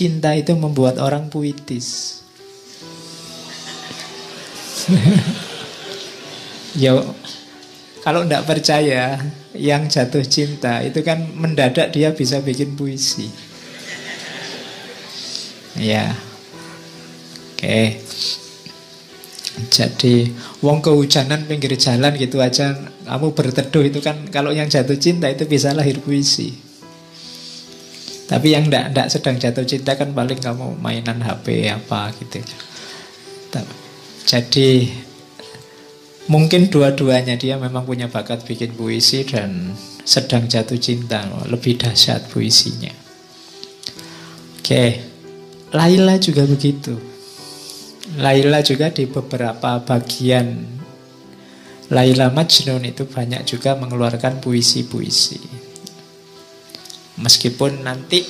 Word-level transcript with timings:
cinta 0.00 0.32
itu 0.32 0.56
membuat 0.56 0.96
orang 0.96 1.28
puitis. 1.28 2.24
ya 6.80 7.04
kalau 8.00 8.24
tidak 8.24 8.48
percaya 8.48 9.20
yang 9.52 9.92
jatuh 9.92 10.24
cinta 10.24 10.80
itu 10.80 11.04
kan 11.04 11.20
mendadak 11.36 11.92
dia 11.92 12.16
bisa 12.16 12.40
bikin 12.40 12.80
puisi. 12.80 13.28
Ya. 15.76 16.16
Oke. 17.52 18.00
Jadi 19.68 20.32
wong 20.64 20.80
kehujanan 20.80 21.44
pinggir 21.44 21.76
jalan 21.76 22.16
gitu 22.16 22.40
aja 22.40 22.72
kamu 23.04 23.36
berteduh 23.36 23.84
itu 23.84 24.00
kan 24.00 24.32
kalau 24.32 24.48
yang 24.48 24.72
jatuh 24.72 24.96
cinta 24.96 25.28
itu 25.28 25.44
bisa 25.44 25.76
lahir 25.76 26.00
puisi. 26.00 26.69
Tapi 28.30 28.54
yang 28.54 28.70
ndak 28.70 28.94
ndak 28.94 29.10
sedang 29.10 29.42
jatuh 29.42 29.66
cinta 29.66 29.98
kan 29.98 30.14
paling 30.14 30.38
kamu 30.38 30.78
mainan 30.78 31.18
HP 31.18 31.66
apa 31.66 32.14
gitu. 32.14 32.38
Jadi 34.30 34.86
mungkin 36.30 36.70
dua-duanya 36.70 37.34
dia 37.34 37.58
memang 37.58 37.82
punya 37.82 38.06
bakat 38.06 38.46
bikin 38.46 38.78
puisi 38.78 39.26
dan 39.26 39.74
sedang 40.06 40.46
jatuh 40.46 40.78
cinta, 40.78 41.26
lebih 41.50 41.74
dahsyat 41.74 42.30
puisinya. 42.30 42.94
Oke, 44.62 45.02
Laila 45.74 46.14
juga 46.22 46.46
begitu. 46.46 46.94
Laila 48.22 48.62
juga 48.62 48.94
di 48.94 49.10
beberapa 49.10 49.82
bagian 49.82 50.78
Laila 51.90 52.30
Majnun 52.30 52.86
itu 52.86 53.02
banyak 53.10 53.42
juga 53.50 53.74
mengeluarkan 53.74 54.38
puisi-puisi. 54.38 55.69
Meskipun 57.20 57.84
nanti 57.84 58.24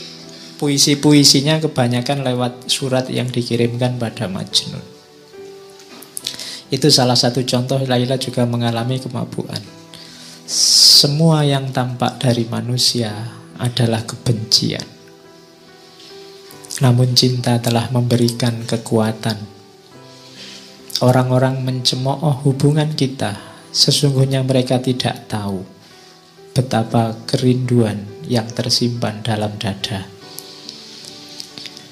puisi-puisinya 0.59 1.63
kebanyakan 1.63 2.21
lewat 2.21 2.69
surat 2.69 3.09
yang 3.09 3.31
dikirimkan 3.31 3.97
pada 3.97 4.29
Majnun. 4.29 4.83
Itu 6.69 6.93
salah 6.93 7.17
satu 7.17 7.43
contoh 7.49 7.81
Laila 7.87 8.21
juga 8.21 8.45
mengalami 8.45 9.01
kemabuan. 9.01 9.59
Semua 11.01 11.47
yang 11.47 11.71
tampak 11.73 12.21
dari 12.21 12.45
manusia 12.45 13.11
adalah 13.57 14.05
kebencian. 14.05 14.85
Namun 16.85 17.17
cinta 17.17 17.57
telah 17.63 17.89
memberikan 17.89 18.67
kekuatan. 18.69 19.39
Orang-orang 21.01 21.65
mencemooh 21.65 22.45
hubungan 22.45 22.93
kita, 22.93 23.39
sesungguhnya 23.73 24.45
mereka 24.45 24.77
tidak 24.77 25.25
tahu 25.25 25.80
betapa 26.51 27.15
kerinduan 27.27 28.07
yang 28.27 28.47
tersimpan 28.51 29.23
dalam 29.23 29.55
dada. 29.59 30.07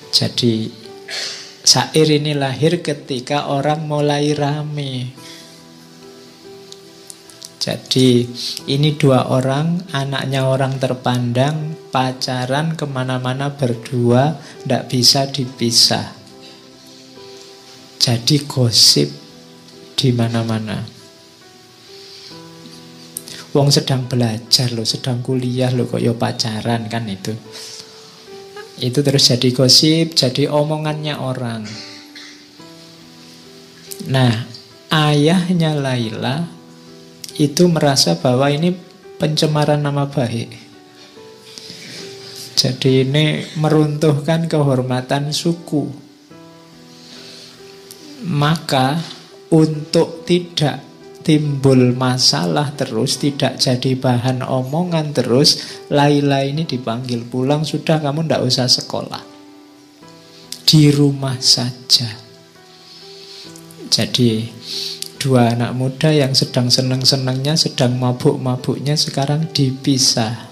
Jadi 0.08 0.66
syair 1.62 2.08
ini 2.10 2.32
lahir 2.34 2.80
ketika 2.82 3.52
orang 3.52 3.86
mulai 3.86 4.34
rame. 4.34 5.14
Jadi 7.58 8.24
ini 8.70 8.96
dua 8.96 9.28
orang, 9.28 9.92
anaknya 9.92 10.48
orang 10.48 10.80
terpandang, 10.80 11.76
pacaran 11.92 12.72
ke 12.72 12.88
mana-mana 12.88 13.52
berdua, 13.52 14.40
tidak 14.64 14.88
bisa 14.88 15.28
dipisah. 15.28 16.16
Jadi 18.00 18.48
gosip 18.48 19.12
di 19.92 20.08
mana-mana. 20.16 20.97
Wong 23.56 23.72
sedang 23.72 24.04
belajar 24.04 24.68
loh, 24.76 24.84
sedang 24.84 25.24
kuliah 25.24 25.72
loh 25.72 25.88
kok 25.88 26.04
yo 26.04 26.16
pacaran 26.20 26.84
kan 26.92 27.08
itu. 27.08 27.32
Itu 28.78 29.00
terus 29.00 29.32
jadi 29.32 29.48
gosip, 29.56 30.12
jadi 30.14 30.52
omongannya 30.52 31.16
orang. 31.16 31.64
Nah, 34.08 34.46
ayahnya 34.92 35.74
Laila 35.74 36.46
itu 37.40 37.66
merasa 37.66 38.20
bahwa 38.20 38.52
ini 38.52 38.76
pencemaran 39.18 39.82
nama 39.82 40.06
baik. 40.06 40.50
Jadi 42.58 43.06
ini 43.06 43.46
meruntuhkan 43.58 44.50
kehormatan 44.50 45.30
suku. 45.30 45.86
Maka 48.26 48.98
untuk 49.54 50.26
tidak 50.26 50.87
timbul 51.28 51.92
masalah 51.92 52.72
terus, 52.72 53.20
tidak 53.20 53.60
jadi 53.60 53.92
bahan 54.00 54.40
omongan 54.40 55.12
terus, 55.12 55.84
Laila 55.92 56.40
ini 56.40 56.64
dipanggil 56.64 57.28
pulang, 57.28 57.68
sudah 57.68 58.00
kamu 58.00 58.24
tidak 58.24 58.48
usah 58.48 58.64
sekolah. 58.64 59.20
Di 60.64 60.88
rumah 60.88 61.36
saja. 61.36 62.08
Jadi 63.92 64.48
dua 65.20 65.52
anak 65.52 65.76
muda 65.76 66.08
yang 66.08 66.32
sedang 66.32 66.72
senang-senangnya, 66.72 67.60
sedang 67.60 68.00
mabuk-mabuknya 68.00 68.96
sekarang 68.96 69.52
dipisah. 69.52 70.48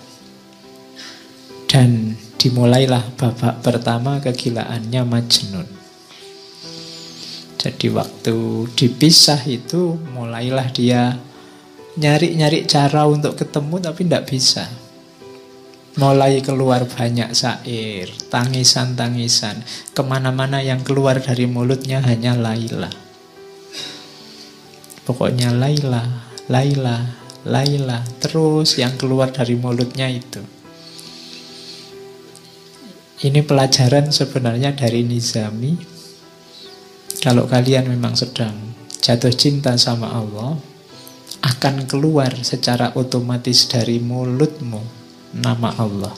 Dan 1.65 2.21
dimulailah 2.37 3.17
babak 3.17 3.65
pertama 3.65 4.21
kegilaannya 4.21 5.09
Majnun. 5.09 5.86
Jadi 7.67 7.91
waktu 7.91 8.71
dipisah 8.79 9.43
itu 9.43 9.99
mulailah 10.15 10.71
dia 10.71 11.19
nyari-nyari 11.99 12.63
cara 12.63 13.11
untuk 13.11 13.35
ketemu 13.35 13.83
tapi 13.83 14.07
tidak 14.07 14.31
bisa. 14.31 14.71
Mulai 15.99 16.39
keluar 16.47 16.87
banyak 16.87 17.35
syair, 17.35 18.07
tangisan-tangisan. 18.31 19.67
Ke 19.91 20.07
mana-mana 20.07 20.63
yang 20.63 20.87
keluar 20.87 21.19
dari 21.19 21.51
mulutnya 21.51 21.99
hanya 22.07 22.39
Laila. 22.39 22.93
Pokoknya 25.03 25.51
Laila, 25.51 26.07
Laila, 26.47 27.03
Laila. 27.43 27.99
Terus 28.23 28.79
yang 28.79 28.95
keluar 28.95 29.35
dari 29.35 29.59
mulutnya 29.59 30.07
itu. 30.07 30.39
Ini 33.27 33.43
pelajaran 33.43 34.15
sebenarnya 34.15 34.71
dari 34.79 35.03
Nizami 35.03 35.96
kalau 37.27 37.51
kalian 37.51 37.91
memang 37.91 38.15
sedang 38.15 38.55
jatuh 39.03 39.35
cinta 39.35 39.75
sama 39.75 40.15
Allah, 40.15 40.55
akan 41.43 41.83
keluar 41.91 42.31
secara 42.47 42.95
otomatis 42.95 43.67
dari 43.67 43.99
mulutmu 43.99 44.79
nama 45.35 45.75
Allah. 45.75 46.15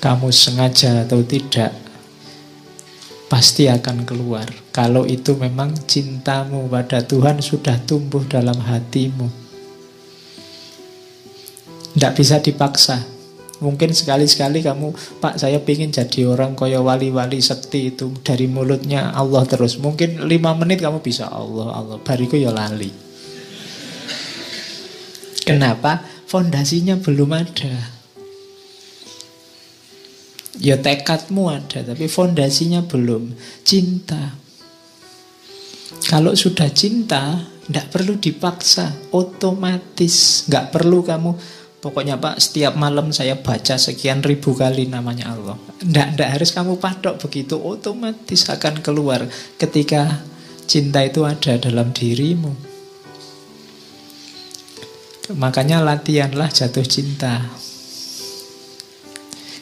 Kamu 0.00 0.32
sengaja 0.32 1.04
atau 1.04 1.20
tidak, 1.20 1.76
pasti 3.28 3.68
akan 3.68 4.08
keluar. 4.08 4.48
Kalau 4.72 5.04
itu 5.04 5.36
memang 5.36 5.76
cintamu 5.84 6.64
pada 6.72 7.04
Tuhan 7.04 7.44
sudah 7.44 7.76
tumbuh 7.84 8.24
dalam 8.24 8.56
hatimu. 8.56 9.28
Tidak 11.92 12.12
bisa 12.16 12.40
dipaksa. 12.40 13.13
Mungkin 13.64 13.96
sekali-sekali 13.96 14.60
kamu, 14.60 14.92
Pak 15.24 15.40
saya 15.40 15.56
ingin 15.56 15.88
jadi 15.88 16.28
orang 16.28 16.52
kaya 16.52 16.84
wali-wali 16.84 17.40
sekti 17.40 17.96
itu. 17.96 18.12
Dari 18.20 18.44
mulutnya 18.44 19.08
Allah 19.16 19.48
terus. 19.48 19.80
Mungkin 19.80 20.28
lima 20.28 20.52
menit 20.52 20.84
kamu 20.84 21.00
bisa 21.00 21.32
Allah, 21.32 21.72
Allah. 21.72 21.96
Bariku 21.96 22.36
ya 22.36 22.52
lali. 22.52 22.92
Kenapa? 25.48 26.04
Fondasinya 26.28 27.00
belum 27.00 27.30
ada. 27.32 27.76
Ya 30.60 30.76
tekadmu 30.76 31.48
ada, 31.48 31.80
tapi 31.80 32.04
fondasinya 32.04 32.84
belum. 32.84 33.32
Cinta. 33.64 34.36
Kalau 36.04 36.36
sudah 36.36 36.68
cinta, 36.68 37.48
tidak 37.64 37.88
perlu 37.88 38.20
dipaksa, 38.20 38.92
otomatis. 39.08 40.44
Nggak 40.52 40.68
perlu 40.68 41.00
kamu 41.00 41.32
Pokoknya 41.84 42.16
Pak, 42.16 42.40
setiap 42.40 42.80
malam 42.80 43.12
saya 43.12 43.36
baca 43.36 43.76
sekian 43.76 44.24
ribu 44.24 44.56
kali 44.56 44.88
namanya 44.88 45.36
Allah. 45.36 45.60
Tidak, 45.84 46.16
tidak 46.16 46.30
harus 46.32 46.48
kamu 46.56 46.80
patok 46.80 47.20
begitu, 47.20 47.60
otomatis 47.60 48.48
akan 48.48 48.80
keluar 48.80 49.28
ketika 49.60 50.24
cinta 50.64 51.04
itu 51.04 51.28
ada 51.28 51.60
dalam 51.60 51.92
dirimu. 51.92 52.56
Makanya 55.36 55.84
latihanlah 55.84 56.48
jatuh 56.48 56.88
cinta. 56.88 57.52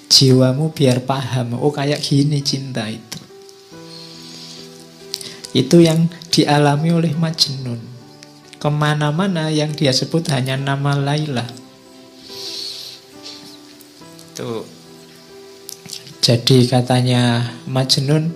Jiwamu 0.07 0.71
biar 0.71 1.03
paham, 1.03 1.59
oh 1.59 1.75
kayak 1.75 1.99
gini 2.07 2.39
cinta 2.39 2.87
itu. 2.87 3.19
Itu 5.59 5.83
yang 5.83 6.07
dialami 6.31 6.95
oleh 6.95 7.19
Majnun. 7.19 7.83
Ke 8.63 8.71
mana-mana 8.71 9.51
yang 9.51 9.75
dia 9.75 9.91
sebut 9.91 10.23
hanya 10.31 10.55
nama 10.55 10.95
Laila. 10.95 11.62
Itu. 14.33 14.65
Jadi 16.25 16.65
katanya 16.65 17.53
Majnun 17.69 18.33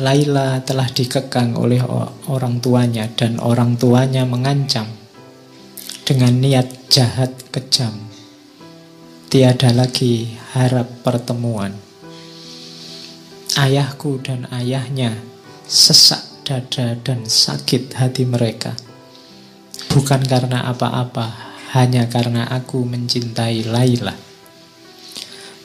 Laila 0.00 0.64
telah 0.64 0.88
dikekang 0.88 1.60
oleh 1.60 1.84
orang 2.24 2.64
tuanya 2.64 3.04
dan 3.12 3.36
orang 3.36 3.76
tuanya 3.76 4.24
mengancam 4.24 4.88
dengan 6.08 6.40
niat 6.40 6.88
jahat 6.88 7.36
kejam. 7.52 7.92
Tiada 9.28 9.76
lagi 9.76 10.40
harap 10.56 11.04
pertemuan. 11.04 11.76
Ayahku 13.60 14.24
dan 14.24 14.48
ayahnya 14.56 15.20
sesak 15.68 16.24
dada 16.48 16.96
dan 16.96 17.28
sakit 17.28 17.92
hati 17.92 18.24
mereka. 18.24 18.72
Bukan 19.92 20.24
karena 20.24 20.64
apa-apa, 20.64 21.58
hanya 21.76 22.08
karena 22.08 22.48
aku 22.48 22.88
mencintai 22.88 23.68
Laila. 23.68 24.29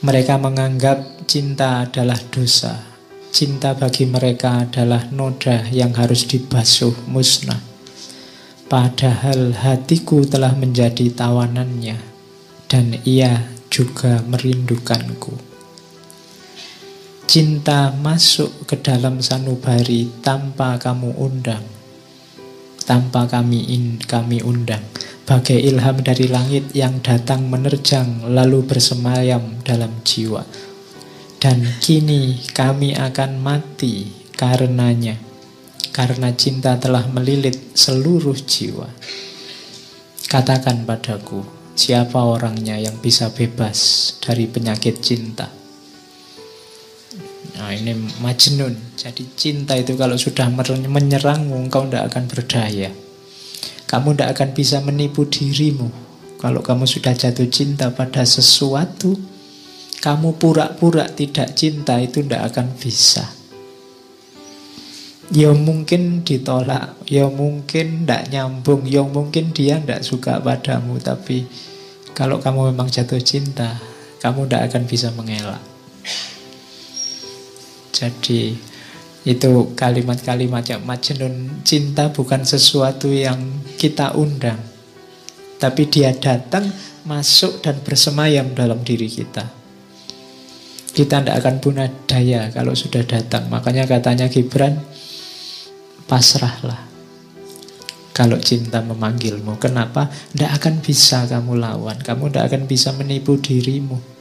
Mereka 0.03 0.35
menganggap 0.35 1.23
cinta 1.23 1.87
adalah 1.87 2.19
dosa. 2.27 2.75
Cinta 3.31 3.71
bagi 3.75 4.03
mereka 4.03 4.67
adalah 4.67 5.07
noda 5.11 5.67
yang 5.71 5.95
harus 5.95 6.27
dibasuh 6.27 7.07
musnah. 7.07 7.59
Padahal 8.67 9.55
hatiku 9.55 10.27
telah 10.27 10.51
menjadi 10.51 11.07
tawanannya 11.15 11.95
dan 12.67 12.99
ia 13.07 13.47
juga 13.71 14.19
merindukanku. 14.27 15.35
Cinta 17.27 17.91
masuk 17.95 18.67
ke 18.67 18.79
dalam 18.79 19.19
sanubari 19.19 20.07
tanpa 20.23 20.79
kamu 20.79 21.15
undang, 21.19 21.63
tanpa 22.83 23.27
kami 23.27 23.63
in, 23.71 23.99
kami 23.99 24.39
undang. 24.43 24.83
Bagai 25.25 25.57
ilham 25.57 26.05
dari 26.05 26.29
langit 26.29 26.69
yang 26.77 27.01
datang 27.01 27.49
menerjang 27.49 28.29
lalu 28.29 28.61
bersemayam 28.61 29.57
dalam 29.65 29.89
jiwa. 30.05 30.45
Dan 31.41 31.65
kini 31.81 32.45
kami 32.53 32.93
akan 32.93 33.41
mati 33.41 34.09
karenanya. 34.37 35.17
Karena 35.89 36.29
cinta 36.35 36.77
telah 36.77 37.09
melilit 37.09 37.73
seluruh 37.73 38.37
jiwa. 38.37 38.85
Katakan 40.29 40.83
padaku, 40.83 41.55
Siapa 41.75 42.23
orangnya 42.23 42.79
yang 42.79 43.03
bisa 43.03 43.35
bebas 43.35 44.15
dari 44.23 44.47
penyakit 44.47 45.03
cinta? 45.03 45.51
Nah 47.59 47.71
ini 47.75 47.91
majnun. 48.23 48.95
Jadi 48.95 49.27
cinta 49.35 49.75
itu 49.75 49.99
kalau 49.99 50.15
sudah 50.15 50.47
menyerangmu, 50.87 51.67
engkau 51.67 51.83
tidak 51.83 52.15
akan 52.15 52.31
berdaya. 52.31 52.95
Kamu 53.85 54.17
tidak 54.17 54.37
akan 54.37 54.49
bisa 54.57 54.81
menipu 54.81 55.29
dirimu. 55.29 55.89
Kalau 56.41 56.61
kamu 56.61 56.85
sudah 56.85 57.13
jatuh 57.13 57.47
cinta 57.49 57.93
pada 57.93 58.25
sesuatu, 58.25 59.17
kamu 60.01 60.37
pura-pura 60.37 61.09
tidak 61.09 61.57
cinta 61.57 61.97
itu 61.97 62.21
tidak 62.21 62.53
akan 62.53 62.69
bisa. 62.77 63.25
Ya 65.33 65.49
mungkin 65.57 66.21
ditolak, 66.21 67.01
ya 67.09 67.25
mungkin 67.25 68.05
tidak 68.05 68.29
nyambung, 68.29 68.85
ya 68.85 69.01
mungkin 69.01 69.49
dia 69.57 69.81
tidak 69.81 70.05
suka 70.05 70.37
padamu, 70.37 71.01
tapi 71.01 71.49
kalau 72.13 72.37
kamu 72.37 72.69
memang 72.69 72.93
jatuh 72.93 73.17
cinta, 73.17 73.81
kamu 74.21 74.45
tidak 74.45 74.69
akan 74.69 74.83
bisa 74.85 75.09
mengelak. 75.17 75.61
Jadi 77.89 78.53
itu 79.25 79.73
kalimat-kalimat 79.73 80.61
yang 80.69 80.85
majnun 80.85 81.65
cinta 81.65 82.13
bukan 82.13 82.45
sesuatu 82.45 83.09
yang 83.09 83.41
kita 83.81 84.13
undang. 84.13 84.61
Tapi 85.57 85.89
dia 85.89 86.13
datang, 86.13 86.69
masuk 87.09 87.65
dan 87.65 87.81
bersemayam 87.81 88.53
dalam 88.53 88.85
diri 88.85 89.09
kita. 89.09 89.49
Kita 90.93 91.25
tidak 91.25 91.41
akan 91.41 91.55
punah 91.57 91.89
daya 92.05 92.53
kalau 92.53 92.77
sudah 92.77 93.01
datang. 93.01 93.49
Makanya 93.49 93.89
katanya 93.89 94.29
Gibran, 94.29 94.77
pasrahlah. 96.05 96.85
Kalau 98.15 98.39
cinta 98.39 98.79
memanggilmu, 98.79 99.59
kenapa? 99.59 100.07
Tidak 100.07 100.51
akan 100.53 100.79
bisa 100.79 101.27
kamu 101.27 101.59
lawan, 101.59 101.99
kamu 101.99 102.31
tidak 102.31 102.43
akan 102.53 102.61
bisa 102.69 102.95
menipu 102.95 103.35
dirimu. 103.35 104.14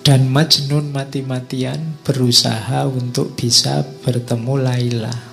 Dan 0.00 0.32
Majnun 0.32 0.96
mati-matian 0.96 2.00
berusaha 2.00 2.88
untuk 2.88 3.36
bisa 3.36 3.84
bertemu 4.00 4.54
Laila. 4.56 5.30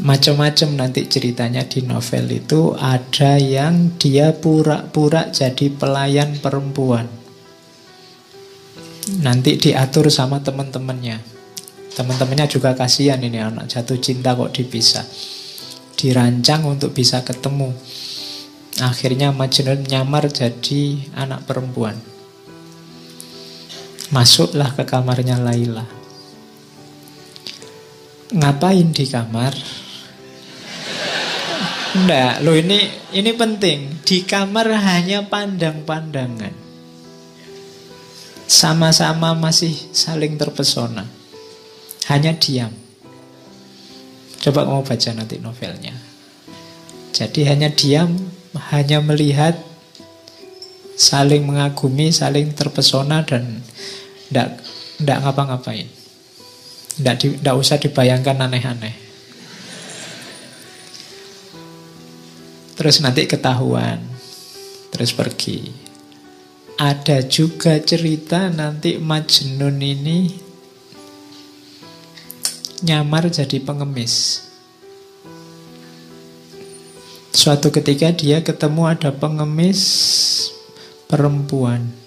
Macam-macam 0.00 0.80
nanti 0.80 1.06
ceritanya 1.06 1.62
di 1.68 1.84
novel 1.86 2.26
itu 2.32 2.74
ada 2.74 3.38
yang 3.38 3.94
dia 4.00 4.32
pura-pura 4.32 5.30
jadi 5.30 5.70
pelayan 5.70 6.40
perempuan. 6.40 7.04
Nanti 9.20 9.60
diatur 9.60 10.10
sama 10.10 10.42
teman-temannya. 10.42 11.20
Teman-temannya 11.94 12.46
juga 12.48 12.72
kasihan 12.72 13.20
ini 13.20 13.38
anak 13.38 13.70
jatuh 13.70 14.00
cinta 14.02 14.32
kok 14.32 14.56
dipisah. 14.56 15.06
Dirancang 15.94 16.66
untuk 16.66 16.96
bisa 16.96 17.20
ketemu. 17.20 17.70
Akhirnya 18.80 19.36
Majnun 19.36 19.84
nyamar 19.84 20.32
jadi 20.32 21.12
anak 21.12 21.44
perempuan. 21.44 22.09
Masuklah 24.10 24.74
ke 24.74 24.82
kamarnya 24.82 25.38
Laila. 25.38 25.86
Ngapain 28.34 28.90
di 28.90 29.06
kamar? 29.06 29.54
Enggak, 31.94 32.42
lo 32.42 32.58
ini 32.58 32.90
ini 33.14 33.30
penting. 33.34 34.02
Di 34.02 34.26
kamar 34.26 34.66
hanya 34.82 35.26
pandang-pandangan. 35.30 36.54
Sama-sama 38.50 39.30
masih 39.38 39.74
saling 39.94 40.34
terpesona. 40.34 41.06
Hanya 42.10 42.34
diam. 42.34 42.74
Coba 44.42 44.66
kamu 44.66 44.82
baca 44.90 45.10
nanti 45.14 45.38
novelnya. 45.38 45.94
Jadi 47.14 47.46
hanya 47.46 47.70
diam, 47.70 48.18
hanya 48.74 48.98
melihat, 48.98 49.54
saling 50.98 51.46
mengagumi, 51.46 52.10
saling 52.10 52.50
terpesona 52.58 53.22
dan 53.22 53.62
tidak 54.30 54.62
tidak 55.02 55.18
ngapa-ngapain. 55.26 55.88
Tidak 57.00 57.54
usah 57.58 57.82
dibayangkan 57.82 58.46
aneh-aneh. 58.46 58.94
Terus 62.78 63.02
nanti 63.04 63.28
ketahuan, 63.28 64.00
terus 64.88 65.12
pergi. 65.12 65.68
Ada 66.80 67.28
juga 67.28 67.76
cerita 67.76 68.48
nanti 68.48 68.96
Majnun 68.96 69.76
ini 69.84 70.18
nyamar 72.80 73.28
jadi 73.28 73.60
pengemis. 73.60 74.48
Suatu 77.36 77.68
ketika 77.68 78.16
dia 78.16 78.40
ketemu 78.40 78.96
ada 78.96 79.12
pengemis 79.12 79.80
perempuan. 81.04 81.99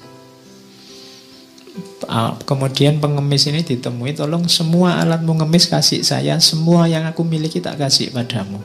Kemudian 2.45 3.01
pengemis 3.01 3.49
ini 3.49 3.65
ditemui, 3.65 4.13
tolong 4.13 4.45
semua 4.45 5.01
alat 5.01 5.25
mengemis 5.25 5.65
kasih 5.65 6.05
saya, 6.05 6.37
semua 6.37 6.85
yang 6.85 7.09
aku 7.09 7.25
miliki 7.25 7.57
tak 7.57 7.81
kasih 7.81 8.13
padamu. 8.13 8.61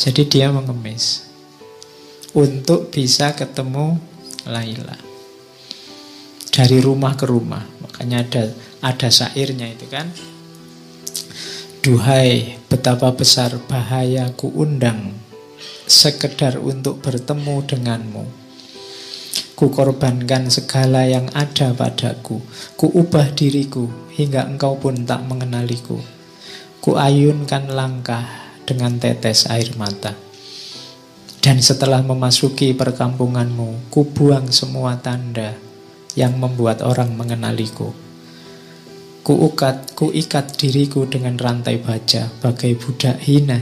Jadi 0.00 0.26
dia 0.26 0.48
mengemis 0.50 1.28
untuk 2.32 2.88
bisa 2.88 3.36
ketemu 3.36 4.00
Laila 4.48 4.96
dari 6.50 6.80
rumah 6.80 7.14
ke 7.14 7.28
rumah. 7.28 7.62
Makanya 7.84 8.24
ada 8.24 8.42
ada 8.80 9.08
syairnya 9.12 9.68
itu 9.70 9.86
kan. 9.86 10.08
Duhai 11.84 12.58
betapa 12.68 13.12
besar 13.12 13.56
bahaya 13.68 14.32
ku 14.34 14.50
undang 14.52 15.14
sekedar 15.84 16.56
untuk 16.58 17.04
bertemu 17.04 17.60
denganmu. 17.68 18.39
Ku 19.60 19.68
korbankan 19.68 20.48
segala 20.48 21.04
yang 21.04 21.28
ada 21.36 21.76
padaku. 21.76 22.40
Ku 22.80 22.88
ubah 22.96 23.28
diriku 23.36 23.92
hingga 24.08 24.48
engkau 24.48 24.80
pun 24.80 25.04
tak 25.04 25.20
mengenaliku. 25.28 26.00
Ku 26.80 26.96
ayunkan 26.96 27.68
langkah 27.68 28.24
dengan 28.64 28.96
tetes 28.96 29.44
air 29.52 29.68
mata. 29.76 30.16
Dan 31.44 31.60
setelah 31.60 32.00
memasuki 32.00 32.72
perkampunganmu, 32.72 33.92
ku 33.92 34.08
buang 34.08 34.48
semua 34.48 34.96
tanda 34.96 35.52
yang 36.16 36.40
membuat 36.40 36.80
orang 36.80 37.12
mengenaliku. 37.12 37.92
Kuukat, 39.20 39.92
kuikat 39.92 40.56
diriku 40.56 41.04
dengan 41.04 41.36
rantai 41.36 41.76
baja 41.76 42.32
bagai 42.40 42.80
budak 42.80 43.20
hina, 43.28 43.60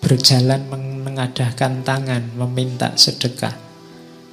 berjalan 0.00 0.64
mengadahkan 1.04 1.84
tangan 1.84 2.32
meminta 2.40 2.96
sedekah. 2.96 3.69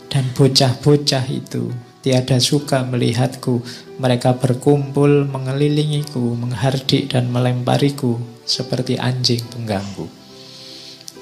Dan 0.07 0.31
bocah-bocah 0.31 1.25
itu 1.27 1.67
tiada 1.99 2.39
suka 2.39 2.87
melihatku. 2.87 3.59
Mereka 3.99 4.39
berkumpul 4.39 5.27
mengelilingiku, 5.27 6.37
menghardik 6.37 7.11
dan 7.11 7.27
melempariku 7.27 8.15
seperti 8.47 8.95
anjing 8.95 9.43
pengganggu. 9.51 10.07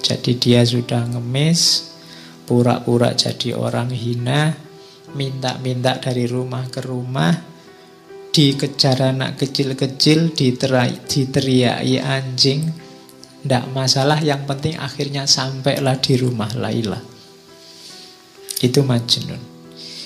Jadi 0.05 0.37
dia 0.37 0.61
sudah 0.61 1.09
ngemis, 1.09 1.89
pura-pura 2.45 3.17
jadi 3.17 3.57
orang 3.57 3.89
hina, 3.89 4.53
minta-minta 5.17 5.97
dari 5.97 6.29
rumah 6.29 6.69
ke 6.69 6.85
rumah, 6.85 7.33
dikejar 8.29 9.15
anak 9.15 9.41
kecil-kecil, 9.41 10.37
diteriaki 10.37 11.97
anjing, 11.97 12.61
Tidak 13.45 13.65
masalah, 13.77 14.21
yang 14.25 14.45
penting 14.49 14.73
akhirnya 14.77 15.29
sampailah 15.29 16.01
di 16.01 16.17
rumah 16.17 16.49
Laila. 16.57 17.14
Itu 18.63 18.83
Majnun. 18.87 19.41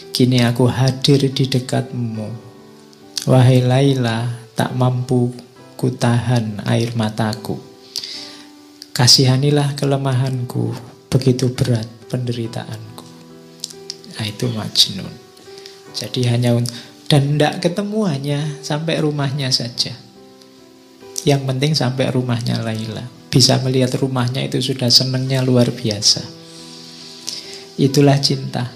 Kini 0.10 0.42
aku 0.42 0.66
hadir 0.68 1.30
di 1.30 1.46
dekatmu. 1.46 2.30
Wahai 3.30 3.62
Laila, 3.62 4.26
tak 4.58 4.74
mampu 4.74 5.32
kutahan 5.80 6.60
air 6.68 6.92
mataku. 6.98 7.56
Kasihanilah 8.92 9.80
kelemahanku, 9.80 10.76
begitu 11.08 11.56
berat 11.56 11.88
penderitaanku. 12.12 13.06
Nah, 14.20 14.26
itu 14.28 14.52
Majnun. 14.52 15.14
Jadi 15.96 16.28
hanya 16.28 16.60
dan 17.10 17.36
tidak 17.36 17.64
ketemu 17.64 18.00
hanya 18.06 18.40
sampai 18.62 19.02
rumahnya 19.02 19.50
saja. 19.50 19.96
Yang 21.26 21.42
penting 21.48 21.72
sampai 21.74 22.12
rumahnya 22.12 22.62
Laila. 22.62 23.08
Bisa 23.30 23.62
melihat 23.62 23.94
rumahnya 23.98 24.46
itu 24.46 24.62
sudah 24.62 24.90
senangnya 24.90 25.42
luar 25.42 25.74
biasa. 25.74 26.39
Itulah 27.80 28.20
cinta. 28.20 28.68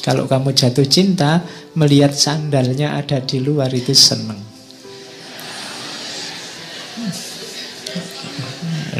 Kalau 0.00 0.30
kamu 0.30 0.54
jatuh 0.54 0.86
cinta, 0.86 1.42
melihat 1.74 2.14
sandalnya 2.14 2.94
ada 2.96 3.18
di 3.20 3.42
luar 3.42 3.68
itu 3.74 3.92
senang. 3.92 4.38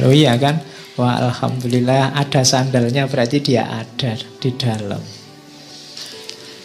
Oh 0.01 0.13
iya 0.13 0.35
kan? 0.37 0.61
Wah 0.99 1.23
Alhamdulillah 1.23 2.13
ada 2.19 2.43
sandalnya 2.45 3.09
berarti 3.09 3.41
dia 3.41 3.65
ada 3.69 4.17
di 4.17 4.51
dalam. 4.59 5.01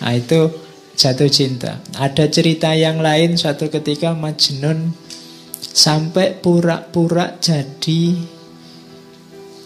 Nah 0.03 0.11
itu 0.11 0.51
jatuh 0.95 1.31
cinta. 1.31 1.79
Ada 1.95 2.27
cerita 2.31 2.71
yang 2.75 2.99
lain 2.99 3.39
suatu 3.39 3.71
ketika 3.71 4.15
Majnun 4.15 4.91
sampai 5.59 6.35
pura-pura 6.39 7.35
jadi 7.39 8.15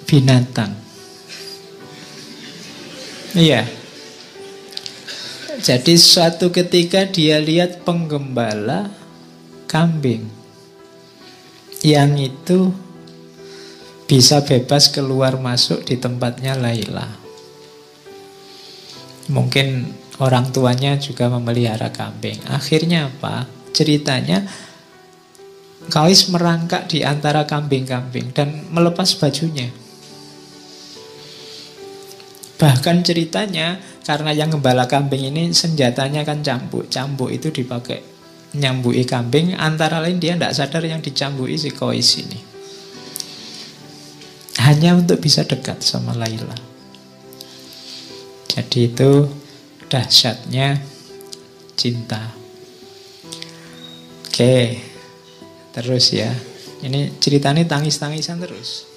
binatang. 0.06 0.89
Iya. 3.38 3.68
Jadi 5.60 6.00
suatu 6.00 6.50
ketika 6.50 7.04
dia 7.04 7.38
lihat 7.38 7.84
penggembala 7.84 8.90
kambing 9.68 10.24
yang 11.84 12.16
itu 12.16 12.72
bisa 14.10 14.42
bebas 14.42 14.90
keluar 14.90 15.38
masuk 15.38 15.86
di 15.86 16.00
tempatnya 16.00 16.56
Laila. 16.58 17.06
Mungkin 19.30 19.94
orang 20.18 20.50
tuanya 20.50 20.98
juga 20.98 21.30
memelihara 21.30 21.94
kambing. 21.94 22.42
Akhirnya 22.50 23.14
apa? 23.14 23.46
Ceritanya 23.76 24.50
Kais 25.90 26.30
merangkak 26.30 26.86
di 26.86 27.02
antara 27.02 27.50
kambing-kambing 27.50 28.30
dan 28.36 28.70
melepas 28.70 29.10
bajunya. 29.18 29.74
Bahkan 32.60 33.08
ceritanya 33.08 33.80
karena 34.04 34.36
yang 34.36 34.52
gembala 34.52 34.84
kambing 34.84 35.32
ini 35.32 35.56
senjatanya 35.56 36.28
kan 36.28 36.44
cambuk. 36.44 36.92
Cambuk 36.92 37.32
itu 37.32 37.56
dipakai 37.56 38.04
nyambui 38.60 39.08
kambing. 39.08 39.56
Antara 39.56 40.04
lain 40.04 40.20
dia 40.20 40.36
tidak 40.36 40.52
sadar 40.52 40.84
yang 40.84 41.00
dicambui 41.00 41.56
si 41.56 41.72
Kois 41.72 42.20
ini. 42.20 42.40
Hanya 44.60 45.00
untuk 45.00 45.24
bisa 45.24 45.48
dekat 45.48 45.80
sama 45.80 46.12
Laila. 46.12 46.60
Jadi 48.52 48.92
itu 48.92 49.24
dahsyatnya 49.88 50.84
cinta. 51.80 52.36
Oke. 54.28 54.84
Terus 55.72 56.12
ya. 56.12 56.36
Ini 56.84 57.24
ceritanya 57.24 57.64
tangis-tangisan 57.64 58.44
terus. 58.44 58.89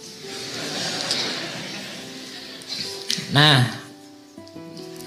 Nah, 3.32 3.64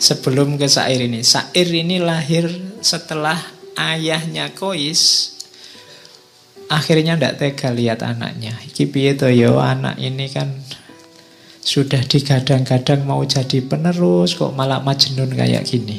sebelum 0.01 0.57
ke 0.57 0.65
Sair 0.65 1.05
ini. 1.05 1.21
Sair 1.21 1.69
ini 1.69 2.01
lahir 2.01 2.49
setelah 2.81 3.37
ayahnya 3.77 4.53
Kois 4.53 5.33
akhirnya 6.69 7.17
ndak 7.17 7.37
tega 7.41 7.69
lihat 7.69 8.01
anaknya. 8.01 8.57
Iki 8.65 8.89
piye 8.89 9.13
yo 9.37 9.61
anak 9.61 10.01
ini 10.01 10.29
kan 10.29 10.49
sudah 11.65 12.01
digadang-gadang 12.05 13.05
mau 13.09 13.25
jadi 13.25 13.61
penerus 13.65 14.37
kok 14.37 14.53
malah 14.53 14.81
majnun 14.81 15.33
kayak 15.33 15.65
gini. 15.65 15.97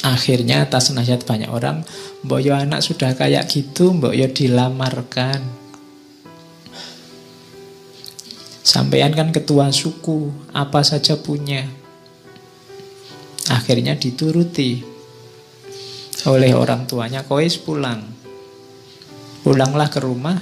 Akhirnya 0.00 0.64
atas 0.64 0.90
nasihat 0.96 1.28
banyak 1.28 1.52
orang, 1.52 1.84
Mbok 2.24 2.40
yo 2.40 2.56
anak 2.56 2.80
sudah 2.80 3.12
kayak 3.12 3.52
gitu, 3.52 3.92
mbok 3.92 4.16
yo 4.16 4.32
dilamarkan. 4.32 5.59
Sampean 8.60 9.16
kan 9.16 9.32
ketua 9.32 9.72
suku, 9.72 10.28
apa 10.52 10.84
saja 10.84 11.16
punya. 11.16 11.64
Akhirnya 13.48 13.96
dituruti 13.96 14.84
oleh 16.28 16.52
orang 16.52 16.84
tuanya, 16.84 17.24
kois 17.24 17.56
pulang. 17.56 18.04
Pulanglah 19.40 19.88
ke 19.88 20.04
rumah, 20.04 20.36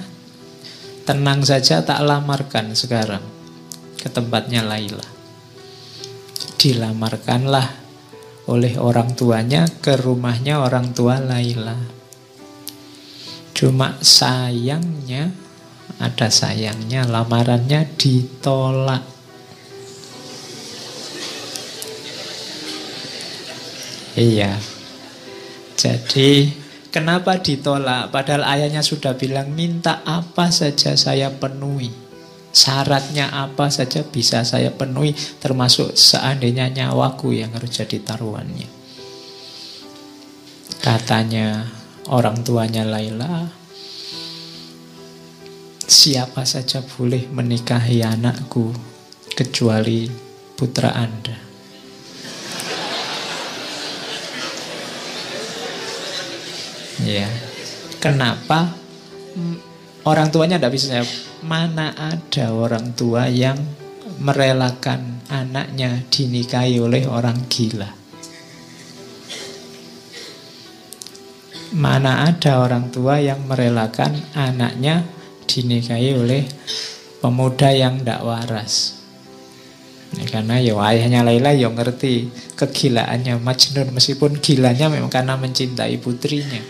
tenang 1.07 1.47
saja 1.47 1.79
tak 1.79 2.03
lamarkan 2.03 2.75
sekarang 2.75 3.23
ke 3.95 4.11
tempatnya 4.11 4.67
Laila. 4.67 5.07
Dilamarkanlah 6.59 7.71
oleh 8.51 8.75
orang 8.75 9.15
tuanya 9.15 9.63
ke 9.79 9.95
rumahnya 9.95 10.59
orang 10.59 10.91
tua 10.91 11.23
Laila. 11.23 11.79
Cuma 13.55 13.95
sayangnya, 14.03 15.31
ada 15.99 16.31
sayangnya 16.31 17.03
lamarannya 17.03 17.83
ditolak. 17.99 19.03
Iya. 24.15 24.55
Jadi 25.75 26.51
kenapa 26.91 27.39
ditolak? 27.39 28.11
Padahal 28.15 28.47
ayahnya 28.47 28.83
sudah 28.83 29.15
bilang 29.19 29.51
minta 29.51 29.99
apa 30.07 30.51
saja 30.51 30.95
saya 30.95 31.31
penuhi. 31.35 31.91
Syaratnya 32.49 33.29
apa 33.29 33.69
saja 33.69 34.01
bisa 34.01 34.41
saya 34.41 34.73
penuhi 34.73 35.13
Termasuk 35.13 35.93
seandainya 35.93 36.65
nyawaku 36.73 37.37
yang 37.37 37.53
harus 37.53 37.77
jadi 37.77 38.01
taruhannya 38.01 38.65
Katanya 40.81 41.69
orang 42.09 42.41
tuanya 42.41 42.89
Laila 42.89 43.58
Siapa 45.89 46.45
saja 46.45 46.85
boleh 46.85 47.25
menikahi 47.33 48.05
anakku 48.05 48.69
Kecuali 49.33 50.05
putra 50.53 50.93
anda. 50.93 51.33
Ya. 57.01 57.25
Kenapa? 57.97 58.69
Orang 60.05 60.29
tuanya 60.29 60.61
tidak 60.61 60.77
bisa 60.77 61.01
Mana 61.41 61.97
ada 61.97 62.53
orang 62.53 62.93
tua 62.93 63.25
yang 63.25 63.57
merelakan 64.21 65.25
anaknya 65.25 66.05
dinikahi 66.13 66.77
oleh 66.77 67.09
orang 67.09 67.49
gila? 67.49 67.89
Mana 71.73 72.29
ada 72.29 72.61
orang 72.61 72.93
tua 72.93 73.17
yang 73.17 73.41
merelakan 73.49 74.21
anaknya 74.37 75.17
dinikahi 75.49 76.13
oleh 76.13 76.45
pemuda 77.17 77.73
yang 77.73 78.05
tidak 78.05 78.21
waras? 78.21 79.01
Ya, 80.13 80.25
karena 80.29 80.61
ya 80.61 80.77
ayahnya 80.77 81.25
Laila 81.25 81.53
ya 81.53 81.69
ngerti 81.73 82.29
kegilaannya 82.53 83.41
Majnun 83.41 83.89
meskipun 83.93 84.37
gilanya 84.37 84.93
memang 84.93 85.09
karena 85.09 85.33
mencintai 85.37 85.97
putrinya. 85.97 86.61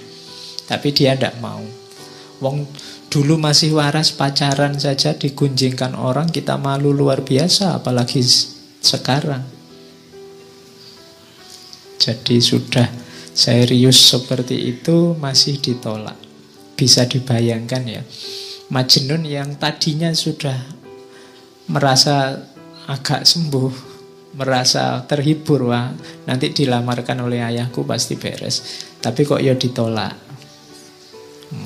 Tapi 0.63 0.87
dia 0.95 1.19
tidak 1.19 1.35
mau. 1.43 1.63
Wong 2.39 2.63
Dulu 3.09 3.41
masih 3.41 3.73
waras 3.73 4.13
pacaran 4.13 4.77
saja 4.77 5.17
digunjingkan 5.17 5.97
orang 5.97 6.29
kita 6.29 6.61
malu 6.61 6.93
luar 6.93 7.25
biasa 7.25 7.81
apalagi 7.81 8.21
sekarang. 8.85 9.41
Jadi 11.97 12.37
sudah 12.37 12.85
serius 13.33 13.97
seperti 13.97 14.77
itu 14.77 15.17
masih 15.17 15.57
ditolak. 15.57 16.13
Bisa 16.77 17.09
dibayangkan 17.09 17.83
ya. 17.89 18.05
Majnun 18.69 19.25
yang 19.25 19.57
tadinya 19.57 20.13
sudah 20.13 20.53
merasa 21.73 22.37
agak 22.85 23.25
sembuh, 23.25 23.73
merasa 24.37 25.01
terhibur 25.09 25.73
wah 25.73 25.89
nanti 26.29 26.53
dilamarkan 26.53 27.25
oleh 27.25 27.41
ayahku 27.41 27.81
pasti 27.81 28.13
beres. 28.13 28.85
Tapi 29.01 29.25
kok 29.25 29.41
ya 29.41 29.57
ditolak. 29.57 30.13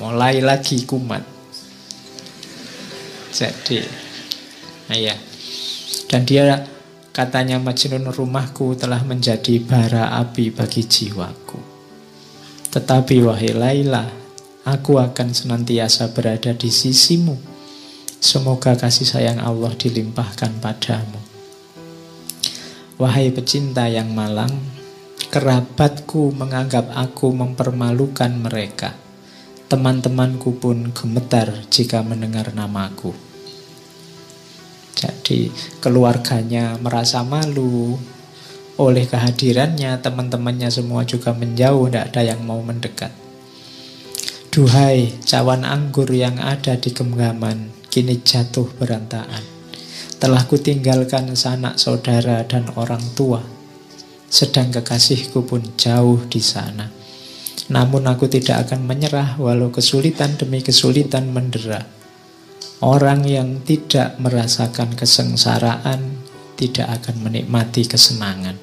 Mulai 0.00 0.40
lagi 0.40 0.88
kumat. 0.88 1.20
Jadi, 3.36 3.84
nah 4.88 4.96
ya. 4.96 5.12
Dan 6.08 6.24
dia 6.24 6.64
katanya 7.12 7.60
Majnun 7.60 8.08
rumahku 8.08 8.80
telah 8.80 9.04
menjadi 9.04 9.60
bara 9.60 10.16
api 10.24 10.48
bagi 10.48 10.88
jiwaku. 10.88 11.60
Tetapi 12.72 13.16
wahai 13.22 13.52
Laila, 13.52 14.23
Aku 14.64 14.96
akan 14.96 15.36
senantiasa 15.36 16.16
berada 16.16 16.56
di 16.56 16.72
sisimu. 16.72 17.36
Semoga 18.16 18.72
kasih 18.72 19.04
sayang 19.04 19.36
Allah 19.36 19.76
dilimpahkan 19.76 20.56
padamu. 20.56 21.20
Wahai 22.96 23.28
pecinta 23.28 23.84
yang 23.92 24.16
malang, 24.16 24.48
kerabatku 25.28 26.32
menganggap 26.32 26.88
aku 26.96 27.36
mempermalukan 27.36 28.32
mereka. 28.40 28.96
Teman-temanku 29.68 30.56
pun 30.56 30.96
gemetar 30.96 31.52
jika 31.68 32.00
mendengar 32.00 32.48
namaku. 32.56 33.12
Jadi 34.96 35.52
keluarganya 35.84 36.80
merasa 36.80 37.20
malu 37.20 38.00
oleh 38.80 39.04
kehadirannya, 39.04 40.00
teman-temannya 40.00 40.72
semua 40.72 41.04
juga 41.04 41.36
menjauh, 41.36 41.92
tidak 41.92 42.16
ada 42.16 42.32
yang 42.32 42.40
mau 42.40 42.64
mendekat. 42.64 43.23
Duhai 44.54 45.10
cawan 45.26 45.66
anggur 45.66 46.06
yang 46.14 46.38
ada 46.38 46.78
di 46.78 46.94
genggaman, 46.94 47.74
kini 47.90 48.22
jatuh 48.22 48.70
berantakan. 48.78 49.42
Telah 50.22 50.46
kutinggalkan 50.46 51.34
sanak 51.34 51.74
saudara 51.74 52.46
dan 52.46 52.70
orang 52.78 53.02
tua, 53.18 53.42
sedang 54.30 54.70
kekasihku 54.70 55.42
pun 55.42 55.74
jauh 55.74 56.22
di 56.30 56.38
sana. 56.38 56.86
Namun 57.74 58.06
aku 58.06 58.30
tidak 58.30 58.70
akan 58.70 58.86
menyerah 58.86 59.42
walau 59.42 59.74
kesulitan 59.74 60.38
demi 60.38 60.62
kesulitan 60.62 61.34
mendera. 61.34 61.82
Orang 62.78 63.26
yang 63.26 63.58
tidak 63.66 64.22
merasakan 64.22 64.94
kesengsaraan 64.94 66.22
tidak 66.54 67.02
akan 67.02 67.26
menikmati 67.26 67.90
kesenangan. 67.90 68.54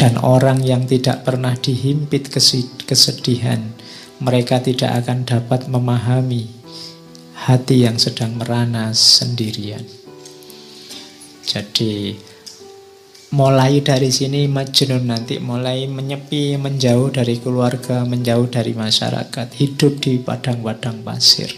Dan 0.00 0.16
orang 0.16 0.64
yang 0.64 0.88
tidak 0.88 1.28
pernah 1.28 1.52
dihimpit 1.52 2.32
kesedihan, 2.88 3.76
mereka 4.16 4.64
tidak 4.64 5.04
akan 5.04 5.28
dapat 5.28 5.68
memahami 5.68 6.48
hati 7.36 7.84
yang 7.84 8.00
sedang 8.00 8.40
merana 8.40 8.96
sendirian. 8.96 9.84
Jadi 11.44 12.16
mulai 13.36 13.84
dari 13.84 14.08
sini 14.08 14.48
Majnun 14.48 15.04
nanti 15.04 15.36
mulai 15.36 15.84
menyepi, 15.84 16.56
menjauh 16.56 17.12
dari 17.12 17.36
keluarga, 17.38 18.08
menjauh 18.08 18.48
dari 18.48 18.72
masyarakat, 18.72 19.46
hidup 19.52 20.00
di 20.00 20.16
padang-padang 20.16 21.04
pasir. 21.04 21.52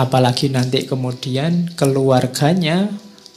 Apalagi 0.00 0.48
nanti 0.48 0.88
kemudian 0.88 1.76
keluarganya 1.76 2.88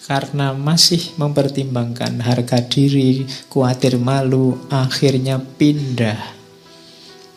karena 0.08 0.56
masih 0.56 1.13
mempertimbangkan 1.20 2.24
harga 2.24 2.63
diri, 2.65 3.25
khawatir 3.50 3.98
malu, 4.01 4.58
akhirnya 4.70 5.41
pindah 5.41 6.40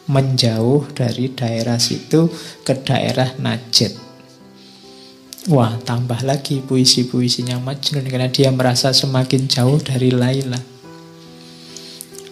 menjauh 0.09 0.93
dari 0.93 1.33
daerah 1.33 1.81
situ 1.81 2.29
ke 2.65 2.75
daerah 2.85 3.33
Najd. 3.41 4.05
Wah, 5.53 5.77
tambah 5.85 6.25
lagi 6.25 6.65
puisi-puisinya 6.65 7.61
Majnun 7.61 8.09
karena 8.09 8.33
dia 8.33 8.49
merasa 8.49 8.97
semakin 8.97 9.45
jauh 9.45 9.77
dari 9.77 10.09
Laila. 10.09 10.57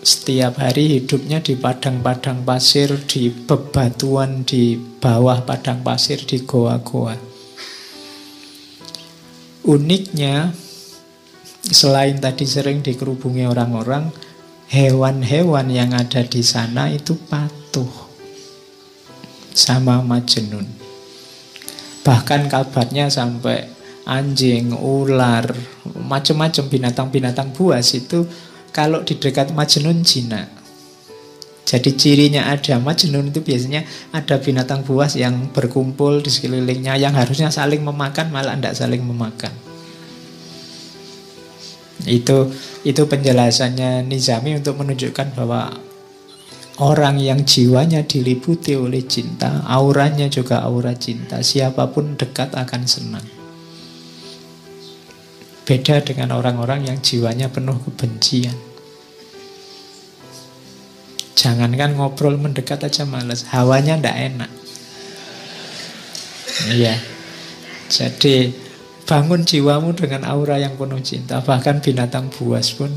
Setiap 0.02 0.56
hari 0.58 0.98
hidupnya 0.98 1.44
di 1.44 1.54
padang-padang 1.54 2.42
pasir, 2.42 3.04
di 3.04 3.28
bebatuan, 3.28 4.48
di 4.48 4.74
bawah 4.74 5.44
padang 5.44 5.84
pasir, 5.84 6.24
di 6.24 6.40
goa-goa. 6.42 7.14
Uniknya, 9.68 10.50
selain 11.62 12.18
tadi 12.18 12.48
sering 12.48 12.80
dikerubungi 12.80 13.46
orang-orang, 13.46 14.10
hewan-hewan 14.72 15.68
yang 15.68 15.92
ada 15.92 16.24
di 16.24 16.40
sana 16.40 16.88
itu 16.88 17.12
patuh 17.28 17.92
sama 19.52 20.00
Majnun. 20.00 20.64
Bahkan 22.00 22.48
kabarnya 22.48 23.12
sampai 23.12 23.68
anjing, 24.08 24.72
ular, 24.72 25.52
macam-macam 26.08 26.64
binatang-binatang 26.72 27.52
buas 27.52 27.92
itu 27.92 28.24
kalau 28.72 29.04
di 29.04 29.20
dekat 29.20 29.52
Majnun 29.52 30.00
Cina. 30.08 30.48
Jadi 31.68 31.92
cirinya 31.92 32.48
ada 32.48 32.80
Majnun 32.80 33.28
itu 33.28 33.44
biasanya 33.44 33.84
ada 34.16 34.40
binatang 34.40 34.88
buas 34.88 35.20
yang 35.20 35.52
berkumpul 35.52 36.24
di 36.24 36.32
sekelilingnya 36.32 36.96
yang 36.96 37.12
harusnya 37.12 37.52
saling 37.52 37.84
memakan 37.84 38.32
malah 38.32 38.56
tidak 38.56 38.74
saling 38.80 39.04
memakan. 39.04 39.52
Itu 42.06 42.50
itu 42.82 43.02
penjelasannya 43.06 44.06
Nizami 44.06 44.58
untuk 44.58 44.80
menunjukkan 44.82 45.38
bahwa 45.38 45.70
Orang 46.80 47.20
yang 47.20 47.44
jiwanya 47.44 48.00
diliputi 48.00 48.72
oleh 48.72 49.04
cinta, 49.04 49.60
auranya 49.68 50.32
juga 50.32 50.64
aura 50.64 50.96
cinta. 50.96 51.44
Siapa 51.44 51.92
pun 51.92 52.16
dekat 52.16 52.56
akan 52.56 52.82
senang. 52.88 53.26
Beda 55.68 56.00
dengan 56.00 56.32
orang-orang 56.32 56.88
yang 56.88 56.98
jiwanya 57.04 57.52
penuh 57.52 57.76
kebencian. 57.76 58.56
Jangankan 61.36 61.92
ngobrol 62.00 62.40
mendekat 62.40 62.80
aja 62.82 63.04
males, 63.04 63.44
hawanya 63.52 64.00
ndak 64.00 64.16
enak. 64.16 64.50
Iya. 66.72 66.96
Jadi 67.92 68.48
bangun 69.12 69.44
jiwamu 69.44 69.92
dengan 69.92 70.24
aura 70.24 70.56
yang 70.56 70.80
penuh 70.80 71.04
cinta. 71.04 71.44
Bahkan 71.44 71.84
binatang 71.84 72.32
buas 72.32 72.72
pun 72.72 72.88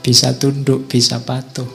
bisa 0.00 0.32
tunduk, 0.40 0.88
bisa 0.88 1.20
patuh. 1.20 1.68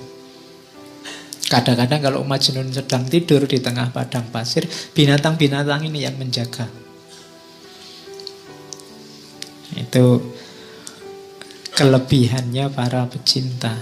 Kadang-kadang 1.45 2.01
kalau 2.01 2.25
Majnun 2.25 2.73
sedang 2.73 3.05
tidur 3.05 3.45
di 3.45 3.61
tengah 3.61 3.93
padang 3.93 4.25
pasir, 4.33 4.65
binatang-binatang 4.97 5.85
ini 5.85 6.01
yang 6.01 6.17
menjaga. 6.17 6.65
Itu 9.77 10.33
kelebihannya 11.77 12.73
para 12.73 13.05
pecinta. 13.05 13.77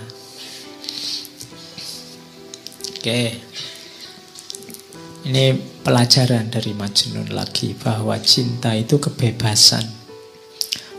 Oke. 2.91 3.39
Ini 5.25 5.74
pelajaran 5.85 6.49
dari 6.49 6.73
Majnun 6.73 7.29
lagi 7.29 7.77
bahwa 7.77 8.17
cinta 8.17 8.73
itu 8.73 8.97
kebebasan. 8.97 9.85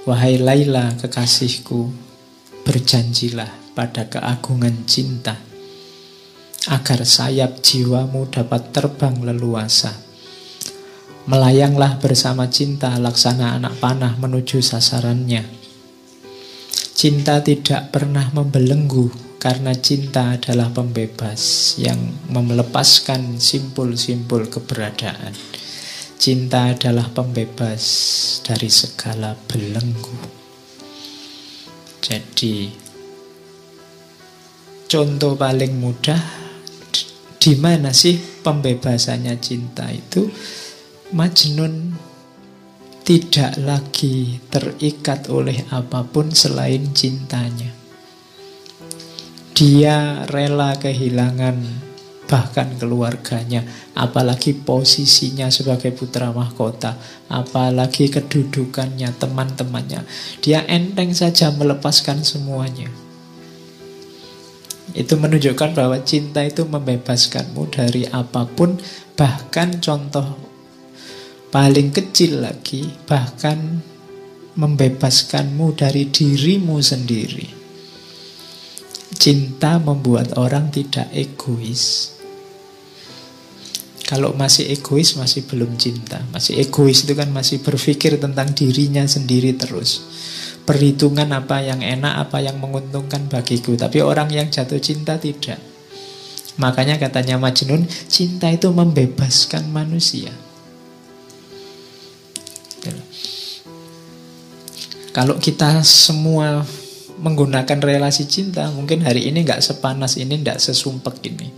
Wahai 0.06 0.38
Laila 0.38 0.94
kekasihku, 0.94 1.90
berjanjilah 2.62 3.50
pada 3.74 4.06
keagungan 4.06 4.86
cinta 4.86 5.42
agar 6.70 7.02
sayap 7.02 7.66
jiwamu 7.66 8.30
dapat 8.30 8.70
terbang 8.70 9.26
leluasa. 9.26 9.90
Melayanglah 11.26 11.98
bersama 11.98 12.46
cinta 12.46 12.94
laksana 12.94 13.58
anak 13.58 13.82
panah 13.82 14.14
menuju 14.14 14.62
sasarannya. 14.62 15.42
Cinta 16.94 17.42
tidak 17.42 17.90
pernah 17.90 18.30
membelenggu 18.30 19.25
karena 19.36 19.76
cinta 19.76 20.34
adalah 20.34 20.72
pembebas 20.72 21.74
yang 21.76 22.00
melepaskan 22.32 23.36
simpul-simpul 23.36 24.48
keberadaan. 24.48 25.36
Cinta 26.16 26.72
adalah 26.72 27.12
pembebas 27.12 27.84
dari 28.40 28.72
segala 28.72 29.36
belenggu. 29.36 30.16
Jadi, 32.00 32.72
contoh 34.88 35.36
paling 35.36 35.76
mudah 35.76 36.22
di 37.36 37.52
mana 37.60 37.92
sih 37.92 38.16
pembebasannya 38.16 39.36
cinta 39.38 39.92
itu? 39.92 40.24
Majnun 41.12 41.94
tidak 43.06 43.54
lagi 43.62 44.42
terikat 44.50 45.30
oleh 45.30 45.62
apa 45.70 46.02
pun 46.02 46.32
selain 46.34 46.90
cintanya. 46.90 47.75
Dia 49.56 50.28
rela 50.28 50.76
kehilangan 50.76 51.56
bahkan 52.28 52.76
keluarganya, 52.76 53.64
apalagi 53.96 54.52
posisinya 54.52 55.48
sebagai 55.48 55.96
putra 55.96 56.28
mahkota, 56.28 57.00
apalagi 57.32 58.12
kedudukannya, 58.12 59.16
teman-temannya. 59.16 60.04
Dia 60.44 60.60
enteng 60.68 61.16
saja 61.16 61.48
melepaskan 61.56 62.20
semuanya. 62.20 62.92
Itu 64.92 65.16
menunjukkan 65.16 65.72
bahwa 65.72 66.04
cinta 66.04 66.44
itu 66.44 66.68
membebaskanmu 66.68 67.72
dari 67.72 68.04
apa 68.12 68.44
pun, 68.44 68.76
bahkan 69.16 69.80
contoh 69.80 70.36
paling 71.48 71.96
kecil 71.96 72.44
lagi, 72.44 72.92
bahkan 73.08 73.80
membebaskanmu 74.52 75.72
dari 75.80 76.12
dirimu 76.12 76.76
sendiri. 76.84 77.55
Cinta 79.14 79.78
membuat 79.78 80.34
orang 80.34 80.74
tidak 80.74 81.06
egois. 81.14 82.14
Kalau 84.06 84.34
masih 84.34 84.70
egois 84.70 85.14
masih 85.14 85.46
belum 85.46 85.78
cinta. 85.78 86.22
Masih 86.34 86.58
egois 86.58 87.06
itu 87.06 87.14
kan 87.14 87.30
masih 87.30 87.62
berpikir 87.62 88.18
tentang 88.18 88.50
dirinya 88.54 89.06
sendiri 89.06 89.54
terus 89.54 90.02
perhitungan 90.66 91.30
apa 91.30 91.62
yang 91.62 91.80
enak, 91.80 92.26
apa 92.26 92.42
yang 92.42 92.58
menguntungkan 92.58 93.30
bagiku. 93.30 93.78
Tapi 93.78 94.02
orang 94.02 94.28
yang 94.34 94.50
jatuh 94.50 94.82
cinta 94.82 95.14
tidak. 95.16 95.62
Makanya 96.58 96.98
katanya 96.98 97.38
Majnun, 97.38 97.86
cinta 98.10 98.50
itu 98.50 98.68
membebaskan 98.74 99.70
manusia. 99.70 100.34
Kalau 105.14 105.40
kita 105.40 105.80
semua 105.80 106.60
menggunakan 107.20 107.78
relasi 107.80 108.28
cinta, 108.28 108.68
mungkin 108.72 109.04
hari 109.04 109.28
ini 109.28 109.44
nggak 109.44 109.64
sepanas 109.64 110.20
ini, 110.20 110.40
nggak 110.40 110.60
sesumpek 110.60 111.20
ini. 111.28 111.48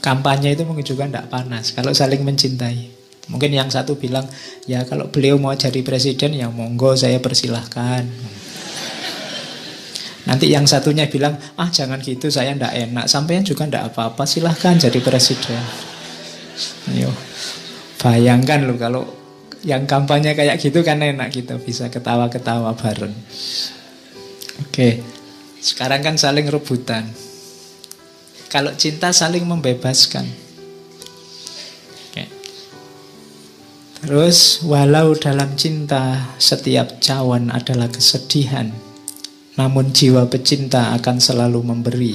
Kampanye 0.00 0.54
itu 0.54 0.62
menunjukkan 0.62 1.08
nggak 1.10 1.28
panas 1.30 1.74
kalau 1.74 1.90
saling 1.90 2.22
mencintai. 2.22 2.94
Mungkin 3.26 3.50
yang 3.50 3.66
satu 3.66 3.98
bilang, 3.98 4.22
ya 4.70 4.86
kalau 4.86 5.10
beliau 5.10 5.34
mau 5.34 5.50
jadi 5.50 5.82
presiden, 5.82 6.38
ya 6.38 6.46
monggo 6.46 6.94
saya 6.94 7.18
persilahkan. 7.18 8.06
Nanti 10.26 10.50
yang 10.50 10.66
satunya 10.66 11.06
bilang, 11.10 11.38
ah 11.58 11.70
jangan 11.70 11.98
gitu, 12.02 12.30
saya 12.30 12.54
ndak 12.54 12.70
enak. 12.74 13.06
Sampai 13.10 13.42
juga 13.42 13.66
ndak 13.66 13.94
apa-apa, 13.94 14.26
silahkan 14.26 14.78
jadi 14.78 14.98
presiden. 15.02 15.58
Ayo, 16.94 17.10
bayangkan 17.98 18.62
loh 18.62 18.78
kalau 18.78 19.02
yang 19.66 19.82
kampanye 19.90 20.38
kayak 20.38 20.62
gitu 20.62 20.86
kan 20.86 21.02
enak 21.02 21.34
kita 21.34 21.58
bisa 21.58 21.90
ketawa-ketawa 21.90 22.78
bareng. 22.78 23.10
Oke, 24.62 25.02
sekarang 25.58 26.06
kan 26.06 26.14
saling 26.14 26.46
rebutan. 26.46 27.10
Kalau 28.46 28.70
cinta 28.78 29.10
saling 29.10 29.42
membebaskan. 29.42 30.22
Oke. 32.08 32.24
Terus 34.06 34.62
walau 34.62 35.18
dalam 35.18 35.58
cinta 35.58 36.30
setiap 36.38 37.02
cawan 37.02 37.50
adalah 37.50 37.90
kesedihan, 37.90 38.70
namun 39.58 39.90
jiwa 39.90 40.30
pecinta 40.30 40.94
akan 40.94 41.18
selalu 41.18 41.60
memberi 41.66 42.14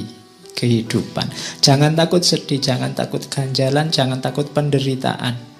kehidupan. 0.55 1.27
Jangan 1.59 1.99
takut 1.99 2.23
sedih, 2.23 2.63
jangan 2.63 2.95
takut 2.95 3.27
ganjalan, 3.27 3.91
jangan 3.91 4.23
takut 4.23 4.47
penderitaan. 4.55 5.50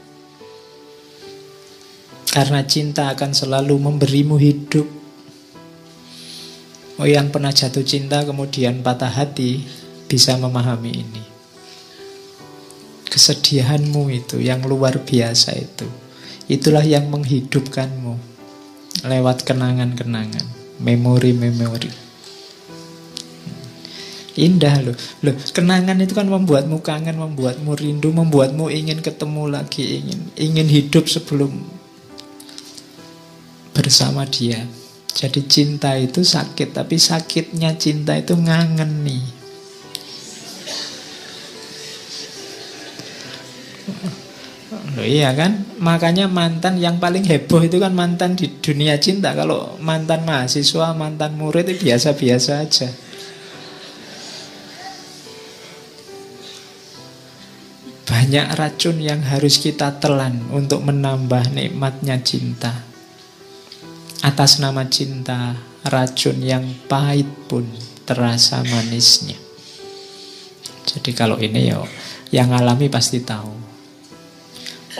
Karena 2.31 2.63
cinta 2.63 3.11
akan 3.11 3.35
selalu 3.35 3.75
memberimu 3.75 4.39
hidup. 4.39 4.87
Oh 6.95 7.03
yang 7.03 7.27
pernah 7.27 7.51
jatuh 7.51 7.83
cinta 7.83 8.23
kemudian 8.23 8.79
patah 8.79 9.11
hati 9.11 9.67
bisa 10.07 10.39
memahami 10.39 10.91
ini. 10.95 11.23
Kesedihanmu 13.11 14.07
itu 14.15 14.39
yang 14.39 14.63
luar 14.63 15.03
biasa 15.03 15.59
itu. 15.59 15.83
Itulah 16.47 16.87
yang 16.87 17.11
menghidupkanmu 17.11 18.15
lewat 19.03 19.43
kenangan-kenangan, 19.43 20.47
memori-memori. 20.79 21.91
Indah 24.39 24.79
loh. 24.79 24.95
Loh, 25.19 25.35
kenangan 25.51 25.99
itu 25.99 26.15
kan 26.15 26.31
membuatmu 26.31 26.79
kangen, 26.79 27.19
membuatmu 27.19 27.75
rindu, 27.75 28.15
membuatmu 28.15 28.71
ingin 28.71 29.03
ketemu 29.03 29.51
lagi, 29.51 29.99
ingin 29.99 30.31
ingin 30.39 30.67
hidup 30.71 31.11
sebelum 31.11 31.80
bersama 33.71 34.27
dia. 34.27 34.67
Jadi 35.11 35.43
cinta 35.47 35.99
itu 35.99 36.23
sakit, 36.23 36.71
tapi 36.71 36.95
sakitnya 36.95 37.75
cinta 37.75 38.15
itu 38.15 38.35
ngangen 38.35 39.03
nih. 39.03 39.25
Loh 44.71 45.07
iya 45.07 45.31
kan? 45.35 45.67
Makanya 45.79 46.27
mantan 46.27 46.79
yang 46.79 46.99
paling 46.99 47.23
heboh 47.23 47.63
itu 47.63 47.79
kan 47.79 47.91
mantan 47.95 48.35
di 48.35 48.47
dunia 48.59 48.99
cinta. 48.99 49.31
Kalau 49.35 49.79
mantan 49.79 50.23
mahasiswa, 50.27 50.95
mantan 50.95 51.35
murid 51.39 51.67
itu 51.71 51.87
biasa-biasa 51.87 52.51
aja. 52.63 52.89
Banyak 58.07 58.47
racun 58.55 58.99
yang 58.99 59.23
harus 59.23 59.59
kita 59.59 59.99
telan 59.99 60.43
untuk 60.51 60.83
menambah 60.83 61.51
nikmatnya 61.55 62.19
cinta. 62.19 62.90
Atas 64.21 64.61
nama 64.61 64.85
cinta, 64.85 65.57
racun 65.81 66.45
yang 66.45 66.61
pahit 66.85 67.25
pun 67.49 67.65
terasa 68.05 68.61
manisnya. 68.61 69.37
Jadi 70.85 71.11
kalau 71.17 71.41
ini 71.41 71.73
ya 71.73 71.81
yang 72.29 72.53
alami 72.53 72.85
pasti 72.85 73.21
tahu. 73.25 73.49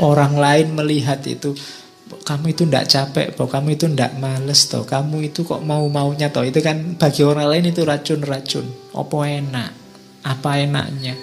Orang 0.02 0.42
lain 0.42 0.74
melihat 0.74 1.22
itu 1.30 1.54
kamu 2.26 2.52
itu 2.52 2.66
ndak 2.68 2.88
capek, 2.90 3.28
bahwa 3.38 3.50
kamu 3.50 3.68
itu 3.78 3.86
ndak 3.88 4.18
males 4.20 4.68
toh, 4.68 4.84
kamu 4.84 5.32
itu 5.32 5.48
kok 5.48 5.64
mau-maunya 5.64 6.34
toh. 6.34 6.44
Itu 6.44 6.60
kan 6.60 6.98
bagi 7.00 7.22
orang 7.24 7.48
lain 7.48 7.72
itu 7.72 7.86
racun-racun. 7.86 8.66
Apa 8.96 9.18
enak? 9.28 9.72
Apa 10.26 10.60
enaknya? 10.60 11.16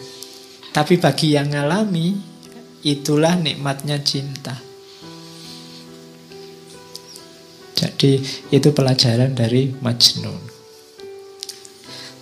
Tapi 0.72 0.96
bagi 1.00 1.34
yang 1.34 1.50
alami 1.54 2.14
itulah 2.86 3.34
nikmatnya 3.36 4.00
cinta. 4.00 4.67
Jadi 7.78 8.18
itu 8.50 8.74
pelajaran 8.74 9.38
dari 9.38 9.70
Majnun. 9.70 10.42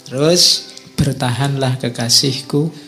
Terus 0.05 0.69
bertahanlah 0.93 1.81
kekasihku. 1.81 2.85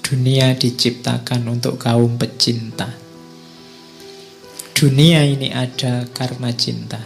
Dunia 0.00 0.54
diciptakan 0.54 1.50
untuk 1.50 1.82
kaum 1.82 2.14
pecinta. 2.14 2.88
Dunia 4.70 5.26
ini 5.26 5.50
ada 5.50 6.06
karena 6.14 6.54
cinta. 6.54 7.02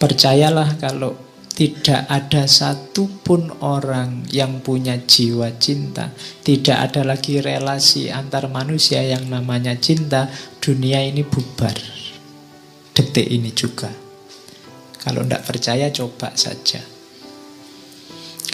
Percayalah 0.00 0.80
kalau 0.80 1.12
tidak 1.52 2.08
ada 2.08 2.48
satupun 2.48 3.52
orang 3.60 4.24
yang 4.32 4.64
punya 4.64 4.98
jiwa 5.04 5.52
cinta, 5.60 6.16
tidak 6.42 6.90
ada 6.90 7.04
lagi 7.04 7.44
relasi 7.44 8.08
antar 8.08 8.48
manusia 8.48 9.04
yang 9.04 9.28
namanya 9.28 9.76
cinta, 9.76 10.32
dunia 10.64 11.04
ini 11.04 11.22
bubar 11.22 11.93
detik 12.94 13.26
ini 13.26 13.50
juga. 13.50 13.90
Kalau 15.02 15.20
tidak 15.26 15.44
percaya 15.44 15.92
coba 15.92 16.32
saja. 16.32 16.80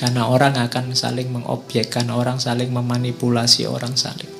Karena 0.00 0.32
orang 0.32 0.56
akan 0.56 0.96
saling 0.96 1.28
mengobjekkan, 1.28 2.08
orang 2.08 2.40
saling 2.40 2.72
memanipulasi, 2.72 3.68
orang 3.68 3.94
saling. 3.94 4.32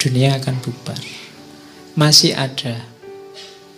Dunia 0.00 0.40
akan 0.40 0.56
bubar. 0.64 0.96
Masih 1.92 2.32
ada. 2.32 2.88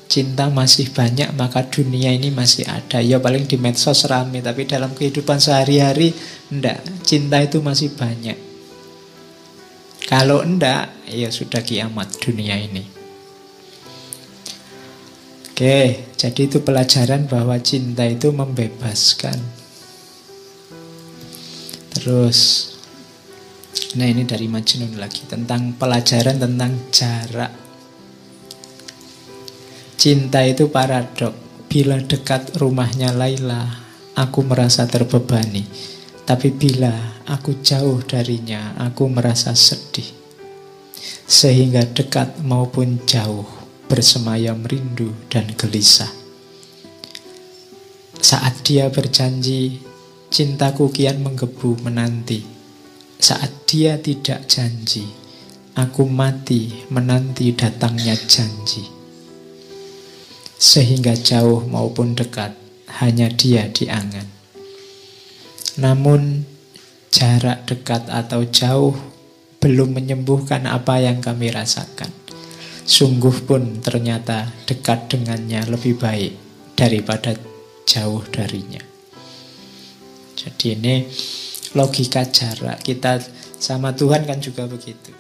Cinta 0.07 0.47
masih 0.47 0.95
banyak, 0.95 1.35
maka 1.35 1.67
dunia 1.67 2.15
ini 2.15 2.31
masih 2.31 2.63
ada. 2.71 3.03
Ya 3.03 3.19
paling 3.19 3.51
di 3.51 3.59
medsos 3.59 4.07
rame, 4.07 4.39
tapi 4.39 4.71
dalam 4.71 4.95
kehidupan 4.95 5.43
sehari-hari, 5.43 6.15
enggak. 6.55 6.79
Cinta 7.03 7.43
itu 7.43 7.59
masih 7.59 7.91
banyak. 7.95 8.39
Kalau 10.07 10.47
enggak, 10.47 10.95
ya 11.11 11.31
sudah 11.31 11.63
kiamat 11.63 12.23
dunia 12.23 12.55
ini. 12.55 13.00
Oke, 15.61 16.09
jadi 16.17 16.49
itu 16.49 16.65
pelajaran 16.65 17.29
bahwa 17.29 17.53
cinta 17.61 18.09
itu 18.09 18.33
membebaskan. 18.33 19.37
Terus, 21.93 22.73
nah 23.93 24.09
ini 24.09 24.25
dari 24.25 24.49
Majnun 24.49 24.97
lagi 24.97 25.21
tentang 25.29 25.77
pelajaran 25.77 26.41
tentang 26.41 26.73
jarak. 26.89 27.53
Cinta 30.01 30.49
itu 30.49 30.73
paradok. 30.73 31.37
Bila 31.69 32.01
dekat 32.09 32.57
rumahnya 32.57 33.13
Laila, 33.13 33.69
aku 34.17 34.41
merasa 34.41 34.89
terbebani. 34.89 35.69
Tapi 36.25 36.57
bila 36.57 37.21
aku 37.29 37.61
jauh 37.61 38.01
darinya, 38.01 38.81
aku 38.81 39.13
merasa 39.13 39.53
sedih. 39.53 40.09
Sehingga 41.29 41.85
dekat 41.85 42.41
maupun 42.41 43.05
jauh, 43.05 43.60
bersemayam 43.91 44.63
rindu 44.63 45.11
dan 45.27 45.51
gelisah. 45.59 46.15
Saat 48.23 48.63
dia 48.63 48.87
berjanji, 48.87 49.83
cintaku 50.31 50.95
kian 50.95 51.27
menggebu 51.27 51.83
menanti. 51.83 52.47
Saat 53.19 53.67
dia 53.67 53.99
tidak 53.99 54.47
janji, 54.47 55.11
aku 55.75 56.07
mati 56.07 56.87
menanti 56.87 57.51
datangnya 57.51 58.15
janji. 58.15 58.87
Sehingga 60.55 61.19
jauh 61.19 61.67
maupun 61.67 62.15
dekat, 62.15 62.55
hanya 63.03 63.27
dia 63.27 63.67
diangan. 63.67 64.31
Namun, 65.83 66.47
jarak 67.11 67.67
dekat 67.67 68.07
atau 68.07 68.47
jauh 68.47 68.95
belum 69.59 69.99
menyembuhkan 69.99 70.71
apa 70.71 71.03
yang 71.03 71.19
kami 71.19 71.51
rasakan. 71.51 72.20
Sungguh 72.91 73.47
pun 73.47 73.79
ternyata 73.79 74.51
dekat 74.67 75.15
dengannya 75.15 75.63
lebih 75.71 75.95
baik 75.95 76.35
daripada 76.75 77.39
jauh 77.87 78.27
darinya. 78.35 78.83
Jadi 80.35 80.75
ini 80.75 81.07
logika 81.79 82.27
jarak 82.27 82.83
kita 82.83 83.23
sama 83.63 83.95
Tuhan 83.95 84.27
kan 84.27 84.43
juga 84.43 84.67
begitu. 84.67 85.15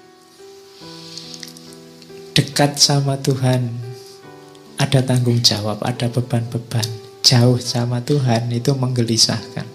Dekat 2.35 2.74
sama 2.83 3.14
Tuhan 3.22 3.70
ada 4.74 5.06
tanggung 5.06 5.38
jawab, 5.38 5.78
ada 5.87 6.11
beban-beban. 6.11 6.88
Jauh 7.22 7.62
sama 7.62 8.02
Tuhan 8.02 8.50
itu 8.50 8.74
menggelisahkan. 8.74 9.68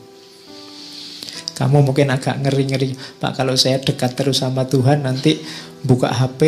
Kamu 1.56 1.80
mungkin 1.80 2.12
agak 2.12 2.44
ngeri-ngeri, 2.44 3.00
Pak 3.24 3.40
kalau 3.40 3.56
saya 3.56 3.80
dekat 3.80 4.20
terus 4.20 4.44
sama 4.44 4.68
Tuhan 4.68 5.08
nanti 5.08 5.40
buka 5.88 6.12
HP 6.12 6.44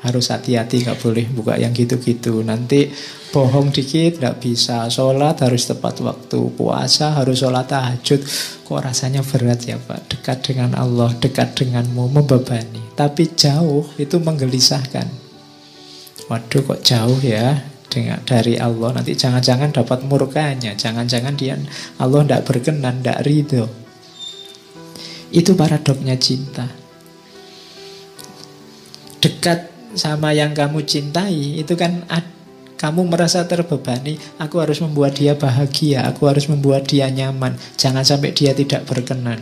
harus 0.00 0.32
hati-hati 0.32 0.84
nggak 0.84 0.98
boleh 1.00 1.26
buka 1.32 1.60
yang 1.60 1.72
gitu-gitu. 1.76 2.40
Nanti 2.40 2.88
bohong 3.32 3.72
dikit 3.72 4.20
nggak 4.20 4.40
bisa, 4.40 4.88
sholat 4.88 5.40
harus 5.44 5.68
tepat 5.68 6.00
waktu, 6.00 6.40
puasa 6.56 7.16
harus 7.16 7.40
sholat 7.40 7.68
tahajud. 7.68 8.20
Kok 8.64 8.80
rasanya 8.80 9.20
berat 9.20 9.64
ya 9.66 9.76
Pak? 9.76 10.12
Dekat 10.12 10.38
dengan 10.46 10.76
Allah, 10.76 11.12
dekat 11.16 11.56
denganmu, 11.56 12.10
membebani. 12.10 12.96
Tapi 12.96 13.32
jauh 13.36 13.86
itu 14.00 14.16
menggelisahkan. 14.20 15.08
Waduh 16.30 16.62
kok 16.62 16.80
jauh 16.86 17.18
ya 17.20 17.58
dengan 17.90 18.22
dari 18.22 18.54
Allah 18.54 18.94
nanti 18.94 19.18
jangan-jangan 19.18 19.74
dapat 19.74 20.06
murkanya 20.06 20.78
jangan-jangan 20.78 21.34
dia 21.34 21.58
Allah 21.98 22.22
tidak 22.22 22.46
berkenan 22.46 23.02
tidak 23.02 23.26
ridho 23.26 23.66
itu 25.30 25.54
paradoknya 25.54 26.18
cinta. 26.18 26.66
Dekat 29.22 29.70
sama 29.94 30.30
yang 30.30 30.54
kamu 30.54 30.86
cintai 30.86 31.58
itu 31.58 31.74
kan 31.74 32.06
kamu 32.80 33.12
merasa 33.12 33.44
terbebani, 33.44 34.16
aku 34.40 34.56
harus 34.56 34.80
membuat 34.80 35.12
dia 35.12 35.36
bahagia, 35.36 36.08
aku 36.08 36.32
harus 36.32 36.48
membuat 36.48 36.88
dia 36.88 37.12
nyaman. 37.12 37.52
Jangan 37.76 38.00
sampai 38.00 38.32
dia 38.32 38.56
tidak 38.56 38.88
berkenan. 38.88 39.36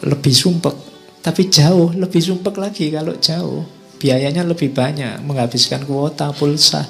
Lebih 0.00 0.32
sumpek, 0.32 0.72
tapi 1.20 1.52
jauh, 1.52 1.92
lebih 1.92 2.24
sumpek 2.24 2.56
lagi 2.56 2.88
kalau 2.88 3.12
jauh. 3.20 3.68
Biayanya 4.00 4.48
lebih 4.48 4.72
banyak, 4.72 5.20
menghabiskan 5.24 5.84
kuota 5.84 6.32
pulsa. 6.32 6.88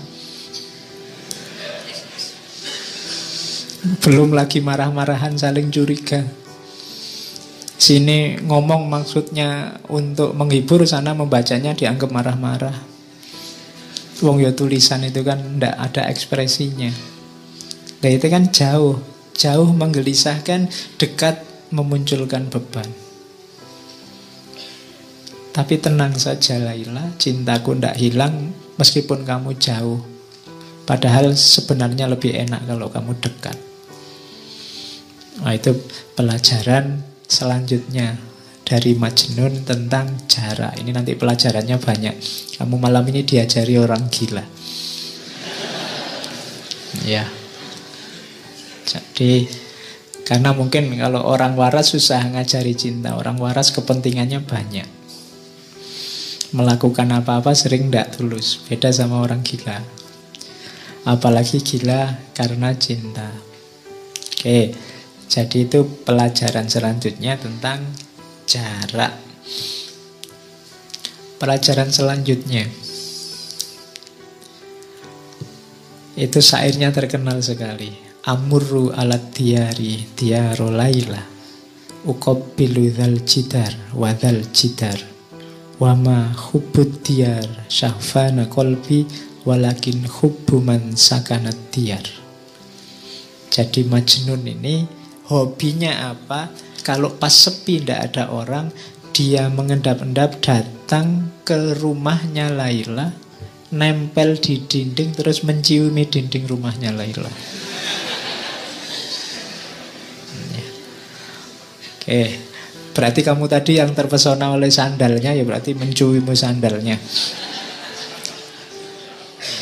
Belum 4.03 4.35
lagi 4.35 4.63
marah-marahan 4.63 5.39
saling 5.39 5.71
curiga. 5.75 6.46
Sini 7.77 8.41
ngomong 8.41 8.89
maksudnya 8.89 9.77
untuk 9.93 10.33
menghibur, 10.33 10.89
sana 10.89 11.13
membacanya 11.13 11.77
dianggap 11.77 12.09
marah-marah. 12.09 12.77
Wong 14.25 14.41
ya 14.41 14.57
tulisan 14.57 15.05
itu 15.05 15.21
kan 15.21 15.61
ndak 15.61 15.77
ada 15.77 16.09
ekspresinya. 16.09 16.89
Nah 18.01 18.11
itu 18.11 18.27
kan 18.33 18.49
jauh, 18.49 18.97
jauh 19.37 19.69
menggelisahkan, 19.77 20.73
dekat 20.97 21.45
memunculkan 21.69 22.49
beban. 22.49 22.89
Tapi 25.53 25.81
tenang 25.81 26.17
saja 26.17 26.61
Laila, 26.61 27.13
cintaku 27.21 27.77
ndak 27.77 27.97
hilang 28.01 28.57
meskipun 28.81 29.25
kamu 29.25 29.57
jauh. 29.61 30.01
Padahal 30.89 31.37
sebenarnya 31.37 32.09
lebih 32.09 32.33
enak 32.33 32.65
kalau 32.69 32.89
kamu 32.89 33.17
dekat. 33.21 33.57
Nah, 35.41 35.53
itu 35.53 35.77
pelajaran 36.17 37.05
selanjutnya 37.27 38.17
dari 38.67 38.99
Majnun 38.99 39.63
tentang 39.63 40.27
jarak. 40.27 40.75
Ini 40.83 40.91
nanti 40.91 41.15
pelajarannya 41.15 41.79
banyak. 41.79 42.15
Kamu 42.59 42.83
malam 42.83 43.07
ini 43.07 43.23
diajari 43.23 43.79
orang 43.79 44.11
gila. 44.11 44.43
Ya. 47.07 47.31
Jadi 48.87 49.47
karena 50.27 50.51
mungkin 50.51 50.91
kalau 50.99 51.23
orang 51.23 51.55
waras 51.55 51.95
susah 51.95 52.27
ngajari 52.35 52.75
cinta, 52.75 53.15
orang 53.15 53.39
waras 53.39 53.71
kepentingannya 53.71 54.43
banyak. 54.43 54.89
Melakukan 56.51 57.11
apa-apa 57.15 57.55
sering 57.55 57.91
tidak 57.91 58.19
tulus, 58.19 58.59
beda 58.67 58.91
sama 58.91 59.23
orang 59.23 59.47
gila. 59.47 59.79
Apalagi 61.07 61.63
gila 61.63 62.19
karena 62.35 62.75
cinta. 62.75 63.31
Oke. 64.35 64.96
Jadi 65.27 65.67
itu 65.67 65.85
pelajaran 66.07 66.71
selanjutnya 66.71 67.37
tentang 67.37 67.83
jarak. 68.47 69.15
Pelajaran 71.37 71.93
selanjutnya 71.93 72.65
itu 76.17 76.39
syairnya 76.41 76.89
terkenal 76.97 77.45
sekali. 77.45 78.07
Amurru 78.27 78.91
alat 78.91 79.39
diari 79.39 80.03
diaro 80.19 80.67
laila 80.67 81.23
Uqabbilu 82.11 82.91
dhal 82.91 83.23
jidar 83.23 83.71
jidar 84.51 84.99
Wama 85.79 86.35
hubbud 86.35 87.07
diyar 87.07 87.71
syahfana 87.71 88.51
kolbi 88.51 89.07
Walakin 89.47 90.11
hubbu 90.11 90.59
man 90.59 90.99
sakanat 90.99 91.55
diyar 91.71 92.03
Jadi 93.47 93.87
Majnun 93.87 94.43
ini 94.43 95.06
Hobinya 95.27 96.15
apa? 96.15 96.55
Kalau 96.87 97.19
pas 97.19 97.35
sepi 97.35 97.83
tidak 97.83 98.15
ada 98.15 98.31
orang, 98.31 98.71
dia 99.11 99.51
mengendap-endap 99.51 100.39
datang 100.39 101.35
ke 101.43 101.75
rumahnya 101.75 102.53
Laila, 102.53 103.11
nempel 103.75 104.39
di 104.39 104.63
dinding 104.63 105.17
terus 105.17 105.43
menciumi 105.43 106.07
dinding 106.07 106.45
rumahnya 106.47 106.95
Laila. 106.95 107.33
Oke, 112.07 112.23
berarti 112.95 113.21
kamu 113.27 113.51
tadi 113.51 113.83
yang 113.83 113.91
terpesona 113.91 114.55
oleh 114.55 114.71
sandalnya 114.71 115.35
ya 115.35 115.43
berarti 115.43 115.75
menciumi 115.75 116.39
sandalnya. 116.39 116.95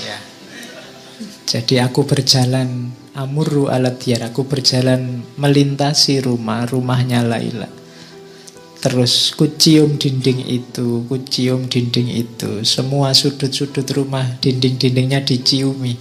Ya. 0.04 0.18
Jadi 1.48 1.80
aku 1.80 2.04
berjalan 2.04 2.92
Amurru 3.14 3.70
alat 3.70 4.02
diyar 4.02 4.34
Aku 4.34 4.42
berjalan 4.50 5.22
melintasi 5.38 6.18
rumah 6.18 6.66
Rumahnya 6.66 7.22
Laila. 7.22 7.70
Terus 8.82 9.30
kucium 9.38 9.96
dinding 9.96 10.42
itu 10.42 11.06
Kucium 11.06 11.70
dinding 11.70 12.10
itu. 12.10 12.66
Semua 12.66 13.14
sudut-sudut 13.14 13.86
rumah 13.94 14.26
Dinding-dindingnya 14.42 15.22
diciumi. 15.22 15.94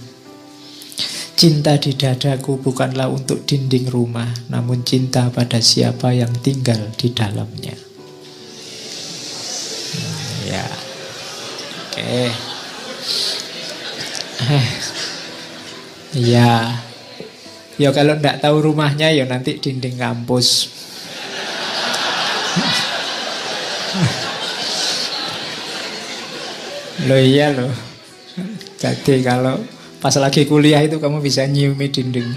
Cinta 1.34 1.78
di 1.78 1.94
dadaku 1.94 2.58
bukanlah 2.58 3.06
untuk 3.10 3.46
dinding 3.46 3.90
rumah 3.90 4.30
Namun 4.50 4.82
cinta 4.82 5.30
pada 5.30 5.62
siapa 5.62 6.10
yang 6.10 6.34
tinggal 6.42 6.90
di 6.98 7.14
dalamnya. 7.14 7.78
Ya. 10.50 10.66
Oke. 11.94 12.02
Okay. 12.02 12.28
Ya 16.14 16.78
Ya 17.74 17.90
kalau 17.90 18.14
tidak 18.14 18.38
tahu 18.38 18.70
rumahnya 18.70 19.10
ya 19.10 19.26
nanti 19.26 19.58
dinding 19.58 19.98
kampus. 19.98 20.70
Loh 27.10 27.18
iya 27.20 27.50
loh. 27.50 27.74
Jadi 28.78 29.26
kalau 29.26 29.58
pas 29.98 30.14
lagi 30.20 30.46
kuliah 30.46 30.80
itu 30.86 31.02
kamu 31.02 31.18
bisa 31.18 31.42
nyiumi 31.50 31.90
dinding. 31.90 32.30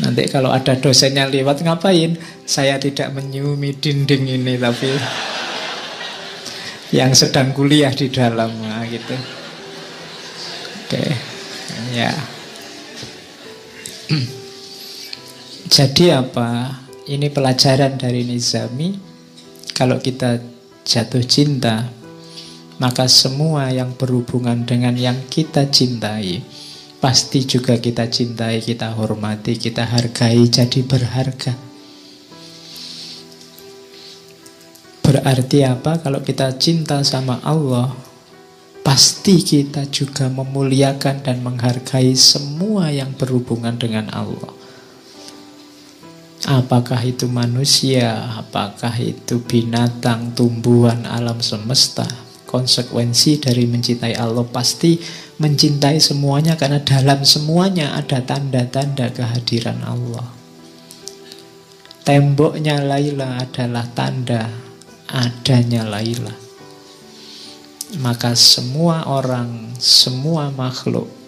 Nanti 0.00 0.22
kalau 0.30 0.54
ada 0.54 0.78
dosennya 0.78 1.28
lewat 1.28 1.66
ngapain? 1.66 2.16
Saya 2.46 2.78
tidak 2.78 3.12
menyiumi 3.12 3.74
dinding 3.76 4.30
ini 4.30 4.54
tapi 4.56 4.94
yang 6.94 7.10
sedang 7.10 7.50
kuliah 7.50 7.90
di 7.90 8.06
dalam 8.08 8.54
nah, 8.62 8.86
gitu. 8.86 9.16
Oke. 10.86 11.04
Ya. 11.90 12.33
Jadi 15.74 16.12
apa? 16.12 16.80
Ini 17.08 17.28
pelajaran 17.32 17.96
dari 17.96 18.24
Nizami. 18.24 18.96
Kalau 19.72 20.00
kita 20.00 20.38
jatuh 20.84 21.24
cinta, 21.24 21.88
maka 22.78 23.08
semua 23.08 23.72
yang 23.72 23.96
berhubungan 23.96 24.68
dengan 24.68 24.94
yang 24.94 25.16
kita 25.32 25.66
cintai, 25.72 26.44
pasti 27.00 27.42
juga 27.48 27.80
kita 27.80 28.06
cintai, 28.06 28.60
kita 28.62 28.92
hormati, 28.94 29.56
kita 29.58 29.88
hargai, 29.88 30.46
jadi 30.46 30.80
berharga. 30.84 31.54
Berarti 35.04 35.58
apa? 35.64 36.00
Kalau 36.00 36.20
kita 36.24 36.54
cinta 36.60 37.00
sama 37.04 37.40
Allah, 37.44 38.03
pasti 38.84 39.40
kita 39.40 39.88
juga 39.88 40.28
memuliakan 40.28 41.24
dan 41.24 41.40
menghargai 41.40 42.12
semua 42.12 42.92
yang 42.92 43.16
berhubungan 43.16 43.80
dengan 43.80 44.12
Allah. 44.12 44.52
Apakah 46.44 47.00
itu 47.00 47.24
manusia, 47.24 48.36
apakah 48.36 48.92
itu 49.00 49.40
binatang, 49.40 50.36
tumbuhan, 50.36 51.08
alam 51.08 51.40
semesta. 51.40 52.04
Konsekuensi 52.44 53.40
dari 53.40 53.64
mencintai 53.66 54.14
Allah 54.14 54.44
pasti 54.46 55.00
mencintai 55.40 55.98
semuanya 55.98 56.54
karena 56.54 56.84
dalam 56.84 57.24
semuanya 57.24 57.96
ada 57.96 58.20
tanda-tanda 58.20 59.10
kehadiran 59.10 59.80
Allah. 59.82 60.28
Temboknya 62.04 62.84
Laila 62.84 63.40
adalah 63.40 63.88
tanda 63.96 64.52
adanya 65.08 65.88
Laila 65.88 66.43
maka 68.00 68.34
semua 68.34 69.06
orang, 69.06 69.74
semua 69.78 70.50
makhluk 70.54 71.24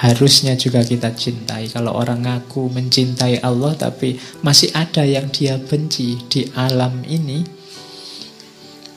harusnya 0.00 0.56
juga 0.56 0.80
kita 0.80 1.12
cintai. 1.12 1.68
Kalau 1.68 1.92
orang 1.92 2.24
ngaku 2.24 2.72
mencintai 2.72 3.44
Allah 3.44 3.76
tapi 3.76 4.16
masih 4.40 4.72
ada 4.72 5.04
yang 5.04 5.28
dia 5.28 5.60
benci 5.60 6.16
di 6.32 6.48
alam 6.56 7.04
ini, 7.04 7.44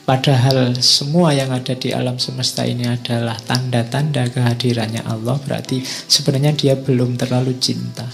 padahal 0.08 0.72
semua 0.80 1.36
yang 1.36 1.52
ada 1.52 1.76
di 1.76 1.92
alam 1.92 2.16
semesta 2.16 2.64
ini 2.64 2.88
adalah 2.88 3.36
tanda-tanda 3.36 4.32
kehadirannya 4.32 5.04
Allah, 5.04 5.36
berarti 5.44 5.84
sebenarnya 5.84 6.56
dia 6.56 6.74
belum 6.80 7.20
terlalu 7.20 7.60
cinta. 7.60 8.08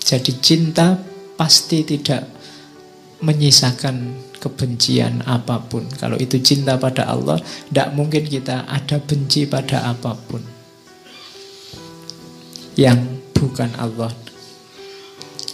Jadi 0.00 0.32
cinta 0.42 0.98
pasti 1.36 1.86
tidak 1.86 2.26
menyisakan 3.20 4.29
kebencian 4.40 5.22
apa 5.28 5.60
pun. 5.60 5.84
Kalau 6.00 6.16
itu 6.16 6.40
cinta 6.40 6.80
pada 6.80 7.06
Allah, 7.06 7.36
tidak 7.68 7.92
mungkin 7.92 8.24
kita 8.24 8.64
ada 8.64 8.96
benci 8.98 9.44
pada 9.44 9.92
apa 9.92 10.16
pun 10.16 10.40
yang 12.80 13.20
bukan 13.36 13.70
Allah. 13.76 14.08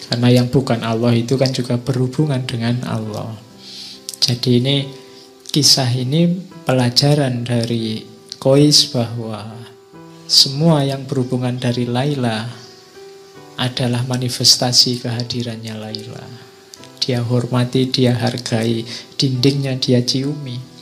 Karena 0.06 0.30
yang 0.30 0.46
bukan 0.46 0.86
Allah 0.86 1.10
itu 1.18 1.34
kan 1.34 1.50
juga 1.50 1.74
berhubungan 1.82 2.46
dengan 2.46 2.86
Allah. 2.86 3.34
Jadi 4.22 4.62
ini 4.62 4.76
kisah 5.50 5.90
ini 5.90 6.30
pelajaran 6.62 7.42
dari 7.42 8.06
Kois 8.38 8.86
bahwa 8.94 9.66
semua 10.30 10.86
yang 10.86 11.02
berhubungan 11.10 11.58
dari 11.58 11.90
Laila 11.90 12.46
adalah 13.58 14.06
manifestasi 14.06 15.02
kehadirannya 15.02 15.74
Laila. 15.74 16.45
Dia 17.00 17.22
hormati, 17.22 17.86
dia 17.88 18.12
hargai, 18.14 18.84
dindingnya 19.16 19.76
dia 19.78 20.02
ciumi. 20.02 20.75